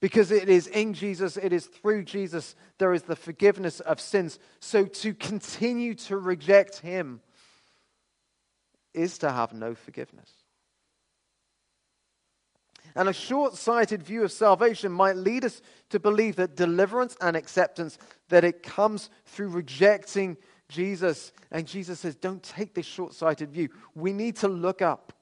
Because 0.00 0.30
it 0.30 0.48
is 0.48 0.68
in 0.68 0.94
Jesus, 0.94 1.36
it 1.36 1.52
is 1.52 1.66
through 1.66 2.04
Jesus, 2.04 2.54
there 2.78 2.94
is 2.94 3.02
the 3.02 3.16
forgiveness 3.16 3.80
of 3.80 4.00
sins. 4.00 4.38
So 4.60 4.84
to 4.84 5.12
continue 5.12 5.94
to 5.94 6.16
reject 6.16 6.78
Him 6.78 7.20
is 8.94 9.18
to 9.18 9.30
have 9.30 9.52
no 9.52 9.74
forgiveness. 9.74 10.30
And 12.94 13.08
a 13.08 13.12
short 13.12 13.54
sighted 13.54 14.02
view 14.02 14.24
of 14.24 14.32
salvation 14.32 14.92
might 14.92 15.16
lead 15.16 15.44
us 15.44 15.62
to 15.90 16.00
believe 16.00 16.36
that 16.36 16.56
deliverance 16.56 17.16
and 17.20 17.36
acceptance, 17.36 17.98
that 18.28 18.44
it 18.44 18.62
comes 18.62 19.10
through 19.26 19.48
rejecting 19.48 20.36
Jesus. 20.68 21.32
And 21.50 21.66
Jesus 21.66 22.00
says, 22.00 22.14
don't 22.14 22.42
take 22.42 22.74
this 22.74 22.86
short 22.86 23.14
sighted 23.14 23.50
view. 23.50 23.68
We 23.94 24.12
need 24.12 24.36
to 24.36 24.48
look 24.48 24.82
up. 24.82 25.12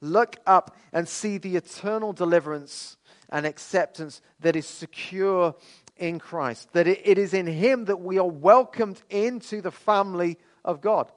Look 0.00 0.36
up 0.46 0.76
and 0.92 1.08
see 1.08 1.38
the 1.38 1.56
eternal 1.56 2.12
deliverance 2.12 2.96
and 3.30 3.46
acceptance 3.46 4.20
that 4.40 4.56
is 4.56 4.66
secure 4.66 5.54
in 5.96 6.18
Christ. 6.18 6.72
That 6.72 6.86
it 6.86 7.18
is 7.18 7.34
in 7.34 7.46
Him 7.46 7.86
that 7.86 8.00
we 8.00 8.18
are 8.18 8.28
welcomed 8.28 9.00
into 9.08 9.60
the 9.60 9.70
family 9.70 10.38
of 10.64 10.80
God. 10.80 11.10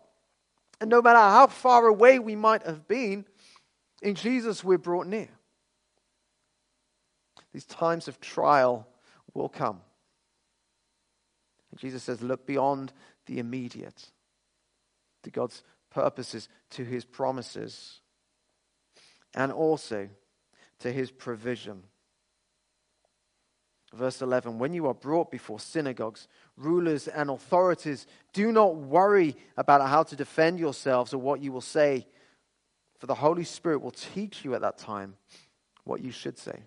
And 0.82 0.90
no 0.90 1.02
matter 1.02 1.20
how 1.20 1.48
far 1.48 1.88
away 1.88 2.20
we 2.20 2.36
might 2.36 2.64
have 2.64 2.88
been, 2.88 3.26
in 4.02 4.16
Jesus, 4.16 4.64
we're 4.64 4.78
brought 4.78 5.08
near. 5.08 5.30
These 7.54 7.66
times 7.66 8.08
of 8.08 8.22
trial 8.22 8.88
will 9.34 9.50
come. 9.50 9.82
And 11.72 11.80
Jesus 11.80 12.04
says, 12.04 12.22
look 12.22 12.46
beyond 12.46 12.94
the 13.26 13.40
immediate 13.40 14.12
to 15.24 15.32
God's 15.32 15.64
purposes, 15.90 16.48
to 16.72 16.86
his 16.86 17.04
promises, 17.04 18.00
and 19.36 19.52
also 19.52 20.10
to 20.80 20.92
his 20.92 21.12
provision. 21.12 21.84
Verse 23.94 24.22
11 24.22 24.60
When 24.60 24.74
you 24.74 24.88
are 24.88 24.94
brought 24.94 25.32
before 25.32 25.60
synagogues, 25.60 26.28
rulers, 26.58 27.08
and 27.08 27.30
authorities, 27.30 28.08
do 28.34 28.52
not 28.52 28.76
worry 28.76 29.36
about 29.58 29.88
how 29.88 30.04
to 30.04 30.16
defend 30.16 30.60
yourselves 30.60 31.14
or 31.14 31.18
what 31.18 31.42
you 31.42 31.52
will 31.52 31.62
say 31.62 32.06
for 33.00 33.08
the 33.08 33.16
Holy 33.16 33.46
Spirit 33.46 33.82
will 33.82 33.92
teach 33.92 34.44
you 34.44 34.54
at 34.54 34.62
that 34.62 34.78
time 34.78 35.16
what 35.86 36.02
you 36.02 36.12
should 36.12 36.38
say. 36.38 36.60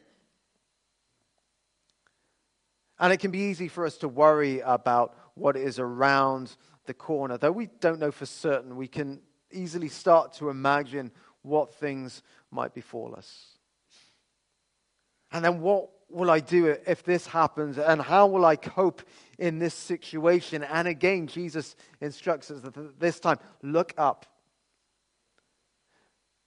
And 2.98 3.12
it 3.12 3.18
can 3.18 3.30
be 3.30 3.50
easy 3.50 3.68
for 3.68 3.84
us 3.84 3.98
to 3.98 4.08
worry 4.08 4.60
about 4.60 5.14
what 5.34 5.56
is 5.56 5.78
around 5.78 6.56
the 6.86 6.94
corner. 6.94 7.36
Though 7.36 7.52
we 7.52 7.68
don't 7.80 7.98
know 7.98 8.10
for 8.10 8.26
certain, 8.26 8.76
we 8.76 8.88
can 8.88 9.20
easily 9.50 9.88
start 9.88 10.32
to 10.34 10.48
imagine 10.48 11.10
what 11.42 11.74
things 11.74 12.22
might 12.50 12.74
befall 12.74 13.14
us. 13.16 13.46
And 15.32 15.44
then 15.44 15.60
what 15.60 15.88
will 16.08 16.30
I 16.30 16.40
do 16.40 16.76
if 16.86 17.02
this 17.02 17.26
happens? 17.26 17.78
And 17.78 18.00
how 18.00 18.26
will 18.26 18.44
I 18.44 18.56
cope 18.56 19.02
in 19.38 19.58
this 19.58 19.74
situation? 19.74 20.62
And 20.62 20.86
again, 20.86 21.26
Jesus 21.26 21.74
instructs 22.00 22.50
us 22.50 22.60
that 22.60 23.00
this 23.00 23.18
time 23.18 23.38
look 23.62 23.94
up 23.96 24.26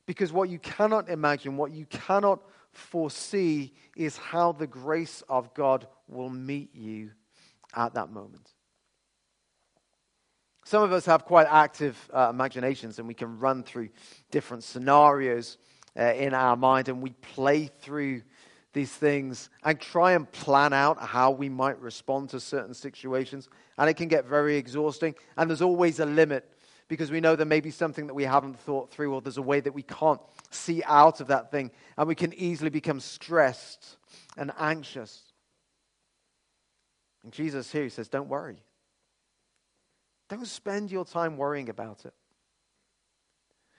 because 0.06 0.32
what 0.32 0.50
you 0.50 0.60
cannot 0.60 1.10
imagine, 1.10 1.58
what 1.58 1.72
you 1.72 1.86
cannot 1.88 2.42
foresee, 2.72 3.74
is 3.96 4.18
how 4.18 4.52
the 4.52 4.68
grace 4.68 5.24
of 5.28 5.54
God 5.54 5.88
will 6.08 6.30
meet 6.30 6.76
you 6.76 7.12
at 7.76 7.96
that 7.96 8.12
moment. 8.12 8.52
Some 10.76 10.84
of 10.84 10.92
us 10.92 11.06
have 11.06 11.24
quite 11.24 11.48
active 11.50 11.98
uh, 12.14 12.32
imaginations 12.32 13.00
and 13.00 13.08
we 13.08 13.14
can 13.14 13.40
run 13.40 13.64
through 13.64 13.88
different 14.30 14.62
scenarios 14.62 15.58
uh, 15.98 16.04
in 16.16 16.34
our 16.34 16.58
mind 16.58 16.90
and 16.90 17.02
we 17.02 17.12
play 17.12 17.68
through 17.80 18.24
these 18.74 18.92
things 18.92 19.50
and 19.64 19.80
try 19.80 20.12
and 20.12 20.30
plan 20.34 20.74
out 20.74 21.02
how 21.02 21.32
we 21.32 21.48
might 21.48 21.80
respond 21.80 22.32
to 22.32 22.42
certain 22.42 22.74
situations. 22.74 23.48
And 23.78 23.90
it 23.90 23.94
can 23.94 24.10
get 24.10 24.26
very 24.26 24.58
exhausting. 24.58 25.16
And 25.38 25.50
there's 25.50 25.62
always 25.62 26.02
a 26.02 26.06
limit 26.06 26.46
because 26.90 27.10
we 27.10 27.22
know 27.22 27.38
there 27.38 27.46
may 27.46 27.62
be 27.62 27.72
something 27.72 28.08
that 28.08 28.14
we 28.14 28.26
haven't 28.26 28.60
thought 28.60 28.92
through, 28.92 29.14
or 29.14 29.22
there's 29.22 29.38
a 29.38 29.42
way 29.42 29.62
that 29.62 29.74
we 29.74 29.84
can't 29.84 30.20
see 30.50 30.84
out 30.84 31.22
of 31.22 31.28
that 31.28 31.52
thing, 31.52 31.72
and 31.98 32.06
we 32.06 32.16
can 32.16 32.34
easily 32.34 32.70
become 32.70 33.00
stressed 33.00 33.96
and 34.36 34.52
anxious. 34.60 35.22
And 37.24 37.32
Jesus 37.32 37.72
here 37.72 37.90
says, 37.90 38.10
Don't 38.10 38.28
worry. 38.28 38.65
Don't 40.30 40.48
spend 40.48 40.92
your 40.92 41.06
time 41.06 41.38
worrying 41.38 41.70
about 41.70 42.06
it. 42.06 42.14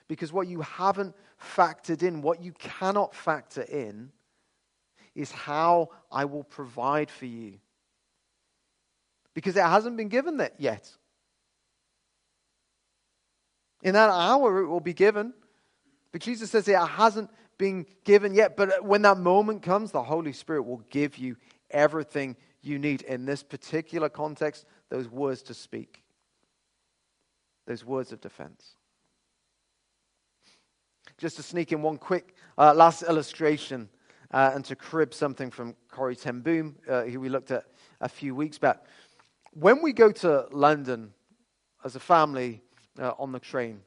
Because 0.08 0.32
what 0.32 0.46
you 0.46 0.60
haven't 0.60 1.14
factored 1.56 2.02
in, 2.02 2.22
what 2.22 2.42
you 2.42 2.52
cannot 2.52 3.14
factor 3.14 3.62
in, 3.62 4.12
is 5.14 5.32
how 5.32 5.90
I 6.12 6.26
will 6.26 6.44
provide 6.44 7.10
for 7.10 7.26
you. 7.26 7.58
Because 9.34 9.56
it 9.56 9.62
hasn't 9.62 9.96
been 9.96 10.08
given 10.08 10.36
that 10.36 10.54
yet. 10.58 10.90
In 13.82 13.94
that 13.94 14.10
hour, 14.10 14.62
it 14.62 14.68
will 14.68 14.80
be 14.80 14.94
given. 14.94 15.34
But 16.12 16.20
Jesus 16.20 16.50
says 16.50 16.68
it 16.68 16.78
hasn't 16.78 17.30
been 17.58 17.86
given 18.04 18.34
yet. 18.34 18.56
But 18.56 18.84
when 18.84 19.02
that 19.02 19.18
moment 19.18 19.62
comes, 19.62 19.90
the 19.90 20.02
Holy 20.02 20.32
Spirit 20.32 20.62
will 20.62 20.82
give 20.90 21.18
you 21.18 21.36
everything 21.70 22.36
you 22.62 22.78
need. 22.78 23.02
In 23.02 23.24
this 23.24 23.42
particular 23.42 24.08
context, 24.08 24.64
those 24.88 25.08
words 25.08 25.42
to 25.42 25.54
speak. 25.54 26.02
Those 27.66 27.84
words 27.84 28.12
of 28.12 28.20
defense. 28.20 28.76
Just 31.18 31.36
to 31.36 31.42
sneak 31.42 31.72
in 31.72 31.82
one 31.82 31.96
quick 31.98 32.34
uh, 32.58 32.74
last 32.74 33.02
illustration 33.02 33.88
uh, 34.30 34.52
and 34.54 34.64
to 34.66 34.76
crib 34.76 35.12
something 35.12 35.50
from 35.50 35.74
Corrie 35.88 36.16
ten 36.16 36.40
Boom, 36.40 36.76
uh, 36.88 37.04
who 37.04 37.20
we 37.20 37.28
looked 37.28 37.50
at 37.50 37.64
a 38.00 38.08
few 38.08 38.34
weeks 38.34 38.58
back. 38.58 38.84
When 39.52 39.82
we 39.82 39.92
go 39.92 40.12
to 40.12 40.46
London 40.50 41.12
as 41.84 41.96
a 41.96 42.00
family 42.00 42.62
uh, 43.00 43.12
on 43.18 43.32
the 43.32 43.40
train, 43.40 43.80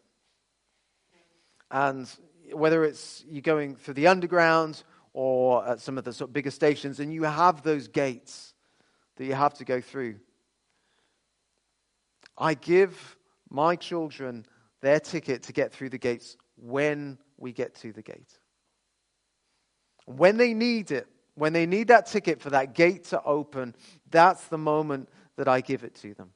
and 1.72 2.10
whether 2.52 2.84
it's 2.84 3.24
you're 3.30 3.42
going 3.42 3.76
through 3.76 3.94
the 3.94 4.08
underground 4.08 4.84
or 5.14 5.68
at 5.68 5.80
some 5.80 5.98
of 5.98 6.04
the 6.04 6.14
sort 6.14 6.30
of 6.30 6.34
bigger 6.34 6.52
stations, 6.52 7.00
and 7.00 7.14
you 7.14 7.24
have 7.24 7.62
those 7.62 7.88
gates 7.88 8.54
that 9.18 9.26
you 9.26 9.34
have 9.34 9.54
to 9.56 9.66
go 9.66 9.82
through. 9.82 10.16
I 12.38 12.56
give 12.56 13.18
my 13.50 13.76
children 13.76 14.46
their 14.82 15.00
ticket 15.00 15.44
to 15.44 15.54
get 15.54 15.74
through 15.74 15.90
the 15.90 15.98
gates 15.98 16.38
when 16.56 17.18
we 17.38 17.52
get 17.52 17.76
to 17.76 17.92
the 17.92 18.02
gate. 18.02 18.38
When 20.06 20.38
they 20.38 20.54
need 20.54 20.92
it, 20.92 21.08
when 21.36 21.54
they 21.54 21.66
need 21.66 21.88
that 21.88 22.08
ticket 22.08 22.42
for 22.42 22.50
that 22.50 22.74
gate 22.74 23.06
to 23.06 23.24
open, 23.24 23.76
that's 24.10 24.46
the 24.48 24.58
moment 24.58 25.10
that 25.38 25.48
I 25.48 25.62
give 25.62 25.84
it 25.84 25.96
to 25.96 26.14
them. 26.14 26.32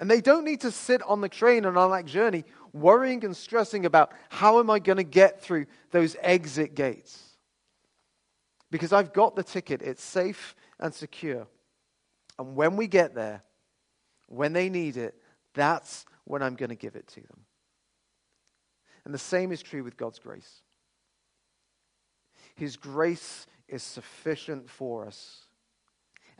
And 0.00 0.10
they 0.10 0.20
don't 0.20 0.44
need 0.44 0.62
to 0.62 0.70
sit 0.70 1.02
on 1.02 1.20
the 1.20 1.28
train 1.28 1.64
and 1.64 1.76
on 1.76 1.90
that 1.92 2.06
journey 2.06 2.44
worrying 2.72 3.24
and 3.24 3.36
stressing 3.36 3.86
about 3.86 4.12
how 4.30 4.58
am 4.58 4.70
I 4.70 4.78
going 4.78 4.96
to 4.96 5.04
get 5.04 5.42
through 5.42 5.66
those 5.90 6.16
exit 6.20 6.74
gates. 6.74 7.22
Because 8.70 8.92
I've 8.92 9.12
got 9.12 9.36
the 9.36 9.42
ticket, 9.42 9.82
it's 9.82 10.02
safe 10.02 10.56
and 10.80 10.92
secure. 10.92 11.46
And 12.38 12.56
when 12.56 12.76
we 12.76 12.86
get 12.86 13.14
there, 13.14 13.42
when 14.26 14.54
they 14.54 14.70
need 14.70 14.96
it, 14.96 15.14
that's 15.54 16.06
when 16.24 16.42
I'm 16.42 16.54
going 16.54 16.70
to 16.70 16.76
give 16.76 16.96
it 16.96 17.08
to 17.08 17.20
them. 17.20 17.40
And 19.04 19.12
the 19.12 19.18
same 19.18 19.52
is 19.52 19.62
true 19.62 19.82
with 19.82 19.96
God's 19.96 20.18
grace. 20.18 20.62
His 22.54 22.76
grace 22.76 23.46
is 23.68 23.82
sufficient 23.82 24.68
for 24.68 25.06
us, 25.06 25.46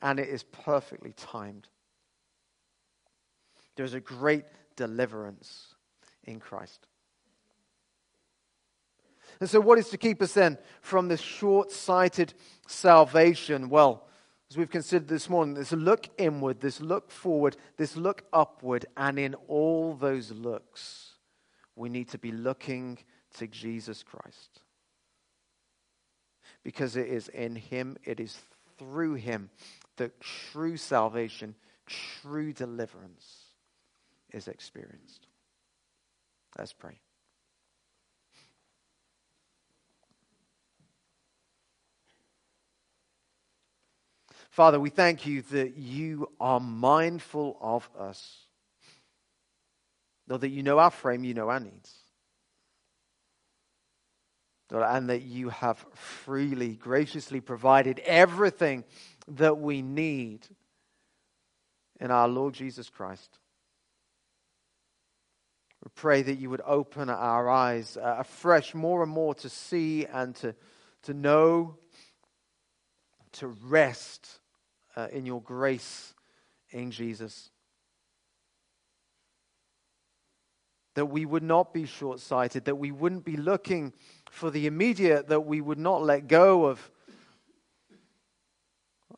and 0.01 0.21
it 0.21 0.29
is 0.29 0.43
perfectly 0.45 1.13
timed. 1.17 1.69
There's 3.77 3.95
a 3.95 4.01
great 4.01 4.45
deliverance 4.77 5.75
in 6.25 6.39
Christ. 6.39 6.87
And 9.41 9.49
so, 9.49 9.61
what 9.61 9.79
is 9.79 9.89
to 9.89 9.99
keep 9.99 10.21
us 10.23 10.35
then 10.35 10.59
from 10.83 11.09
this 11.09 11.21
short 11.21 11.73
sighted 11.73 12.35
salvation? 12.69 13.71
Well, 13.71 14.07
as 14.53 14.59
we've 14.59 14.69
considered 14.69 15.09
this 15.09 15.31
morning, 15.31 15.55
this 15.55 15.73
look 15.73 16.11
inward, 16.19 16.61
this 16.61 16.79
look 16.79 17.11
forward, 17.11 17.57
this 17.79 17.97
look 17.97 18.25
upward, 18.35 18.85
and 18.99 19.19
in 19.19 19.35
all 19.49 19.95
those 19.95 20.31
looks, 20.31 21.13
we 21.75 21.89
need 21.89 22.07
to 22.11 22.19
be 22.19 22.31
looking 22.31 22.99
to 23.39 23.47
Jesus 23.47 24.03
Christ. 24.03 24.61
Because 26.63 26.97
it 26.97 27.07
is 27.07 27.29
in 27.29 27.57
Him, 27.57 27.97
it 28.05 28.21
is 28.21 28.39
through 28.79 29.15
Him 29.15 29.49
that 29.97 30.21
true 30.21 30.77
salvation, 30.77 31.55
true 31.87 32.53
deliverance 32.53 33.45
is 34.33 34.49
experienced. 34.49 35.29
Let's 36.59 36.75
pray. 36.75 36.99
Father, 44.53 44.79
we 44.79 44.91
thank 44.91 45.25
you 45.25 45.41
that 45.41 45.79
you 45.79 46.29
are 46.39 46.61
mindful 46.61 47.57
of 47.59 47.89
us. 47.99 48.37
Lord, 50.29 50.43
that 50.43 50.51
you 50.51 50.63
know 50.63 50.79
our 50.79 50.91
frame, 50.91 51.25
you 51.25 51.33
know 51.33 51.49
our 51.49 51.59
needs. 51.59 51.91
Lord, 54.71 54.85
and 54.87 55.09
that 55.09 55.23
you 55.23 55.49
have 55.49 55.79
freely, 55.95 56.77
graciously 56.77 57.41
provided 57.41 57.99
everything 58.01 58.85
that 59.27 59.57
we 59.57 59.81
need 59.81 60.47
in 61.99 62.11
our 62.11 62.29
Lord 62.29 62.53
Jesus 62.53 62.91
Christ. 62.91 63.39
We 65.83 65.91
pray 65.95 66.21
that 66.21 66.39
you 66.39 66.51
would 66.51 66.63
open 66.67 67.09
our 67.09 67.49
eyes 67.49 67.97
uh, 67.97 68.17
afresh 68.19 68.75
more 68.75 69.03
and 69.03 69.11
more 69.11 69.35
to 69.37 69.49
see 69.49 70.05
and 70.05 70.37
to, 70.37 70.55
to 71.05 71.15
know, 71.15 71.79
to 73.33 73.47
rest 73.47 74.41
uh, 74.97 75.09
in 75.13 75.27
your 75.27 75.41
grace 75.41 76.15
in 76.71 76.91
Jesus. 76.91 77.51
That 80.95 81.07
we 81.07 81.25
would 81.25 81.43
not 81.43 81.73
be 81.73 81.87
short 81.87 82.21
sighted, 82.21 82.67
that 82.67 82.77
we 82.77 82.91
wouldn't 82.91 83.25
be 83.25 83.37
looking 83.37 83.93
for 84.31 84.51
the 84.51 84.67
immediate, 84.67 85.29
that 85.29 85.41
we 85.41 85.61
would 85.61 85.79
not 85.79 86.03
let 86.03 86.29
go 86.29 86.67
of, 86.67 86.91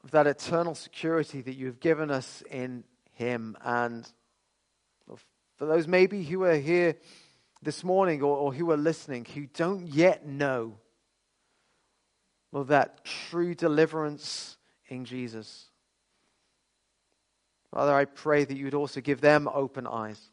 of 0.03 0.11
that 0.13 0.27
eternal 0.27 0.75
security 0.75 1.41
that 1.41 1.55
you 1.55 1.67
have 1.67 1.81
given 1.81 2.11
us 2.11 2.43
in 2.51 2.85
Him. 3.13 3.57
And 3.65 4.09
for 5.57 5.67
those 5.67 5.87
maybe 5.87 6.23
who 6.23 6.45
are 6.45 6.57
here 6.57 6.97
this 7.63 7.83
morning 7.83 8.23
or, 8.23 8.37
or 8.37 8.53
who 8.53 8.71
are 8.71 8.77
listening 8.77 9.25
who 9.25 9.47
don't 9.47 9.87
yet 9.87 10.27
know 10.27 10.79
well, 12.55 12.65
that 12.65 13.05
true 13.05 13.53
deliverance 13.53 14.59
in 14.95 15.05
Jesus. 15.05 15.67
Father, 17.73 17.93
I 17.93 18.05
pray 18.05 18.45
that 18.45 18.57
you 18.57 18.65
would 18.65 18.75
also 18.75 19.01
give 19.01 19.21
them 19.21 19.49
open 19.53 19.87
eyes. 19.87 20.31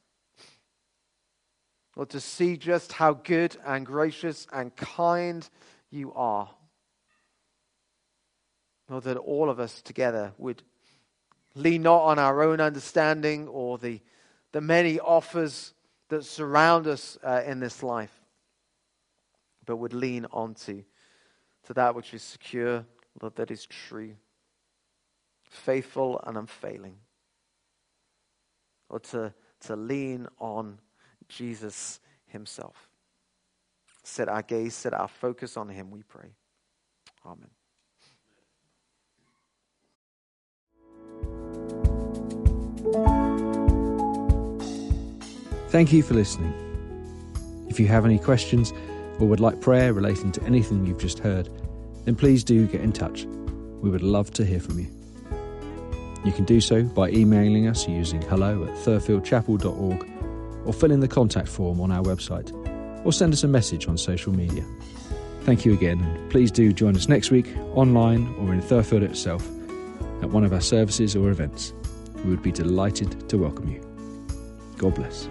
Lord, 1.95 2.09
to 2.11 2.19
see 2.19 2.55
just 2.55 2.93
how 2.93 3.13
good 3.13 3.57
and 3.65 3.85
gracious 3.85 4.47
and 4.53 4.73
kind 4.75 5.47
you 5.89 6.13
are. 6.13 6.49
Lord, 8.87 9.03
that 9.05 9.17
all 9.17 9.49
of 9.49 9.59
us 9.59 9.81
together 9.81 10.33
would 10.37 10.63
lean 11.55 11.81
not 11.81 12.03
on 12.03 12.19
our 12.19 12.43
own 12.43 12.61
understanding 12.61 13.47
or 13.47 13.77
the, 13.77 13.99
the 14.51 14.61
many 14.61 14.99
offers 14.99 15.73
that 16.09 16.23
surround 16.23 16.87
us 16.87 17.17
uh, 17.23 17.41
in 17.45 17.59
this 17.59 17.83
life, 17.83 18.13
but 19.65 19.77
would 19.77 19.93
lean 19.93 20.25
onto 20.31 20.83
to 21.65 21.73
that 21.73 21.95
which 21.95 22.13
is 22.13 22.21
secure, 22.21 22.85
Lord, 23.21 23.35
that 23.35 23.51
is 23.51 23.65
true 23.65 24.15
faithful 25.51 26.19
and 26.25 26.37
unfailing. 26.37 26.95
Or 28.89 28.99
to, 28.99 29.33
to 29.61 29.75
lean 29.75 30.27
on 30.39 30.79
Jesus 31.27 31.99
himself. 32.25 32.89
Set 34.03 34.27
our 34.27 34.41
gaze, 34.41 34.73
set 34.73 34.93
our 34.93 35.07
focus 35.07 35.57
on 35.57 35.69
him, 35.69 35.91
we 35.91 36.01
pray. 36.03 36.29
Amen. 37.25 37.49
Thank 45.69 45.93
you 45.93 46.01
for 46.01 46.15
listening. 46.15 46.53
If 47.69 47.79
you 47.79 47.87
have 47.87 48.05
any 48.05 48.17
questions 48.17 48.73
or 49.19 49.27
would 49.27 49.39
like 49.39 49.61
prayer 49.61 49.93
relating 49.93 50.31
to 50.33 50.43
anything 50.43 50.85
you've 50.85 50.99
just 50.99 51.19
heard, 51.19 51.49
then 52.05 52.15
please 52.15 52.43
do 52.43 52.65
get 52.67 52.81
in 52.81 52.91
touch. 52.91 53.25
We 53.25 53.89
would 53.89 54.01
love 54.01 54.31
to 54.31 54.45
hear 54.45 54.59
from 54.59 54.79
you. 54.79 55.00
You 56.23 56.31
can 56.31 56.45
do 56.45 56.61
so 56.61 56.83
by 56.83 57.09
emailing 57.09 57.67
us 57.67 57.87
using 57.87 58.21
hello 58.23 58.63
at 58.65 58.75
thurfieldchapel.org 58.75 60.07
or 60.65 60.73
fill 60.73 60.91
in 60.91 60.99
the 60.99 61.07
contact 61.07 61.47
form 61.47 61.81
on 61.81 61.91
our 61.91 62.03
website 62.03 62.51
or 63.03 63.11
send 63.11 63.33
us 63.33 63.43
a 63.43 63.47
message 63.47 63.87
on 63.87 63.97
social 63.97 64.31
media. 64.31 64.63
Thank 65.41 65.65
you 65.65 65.73
again, 65.73 65.99
and 65.99 66.31
please 66.31 66.51
do 66.51 66.71
join 66.71 66.95
us 66.95 67.07
next 67.09 67.31
week 67.31 67.47
online 67.73 68.27
or 68.39 68.53
in 68.53 68.61
Thurfield 68.61 69.01
itself 69.01 69.47
at 70.21 70.29
one 70.29 70.43
of 70.43 70.53
our 70.53 70.61
services 70.61 71.15
or 71.15 71.31
events. 71.31 71.73
We 72.23 72.29
would 72.29 72.43
be 72.43 72.51
delighted 72.51 73.27
to 73.29 73.37
welcome 73.37 73.69
you. 73.69 73.81
God 74.77 74.93
bless. 74.93 75.27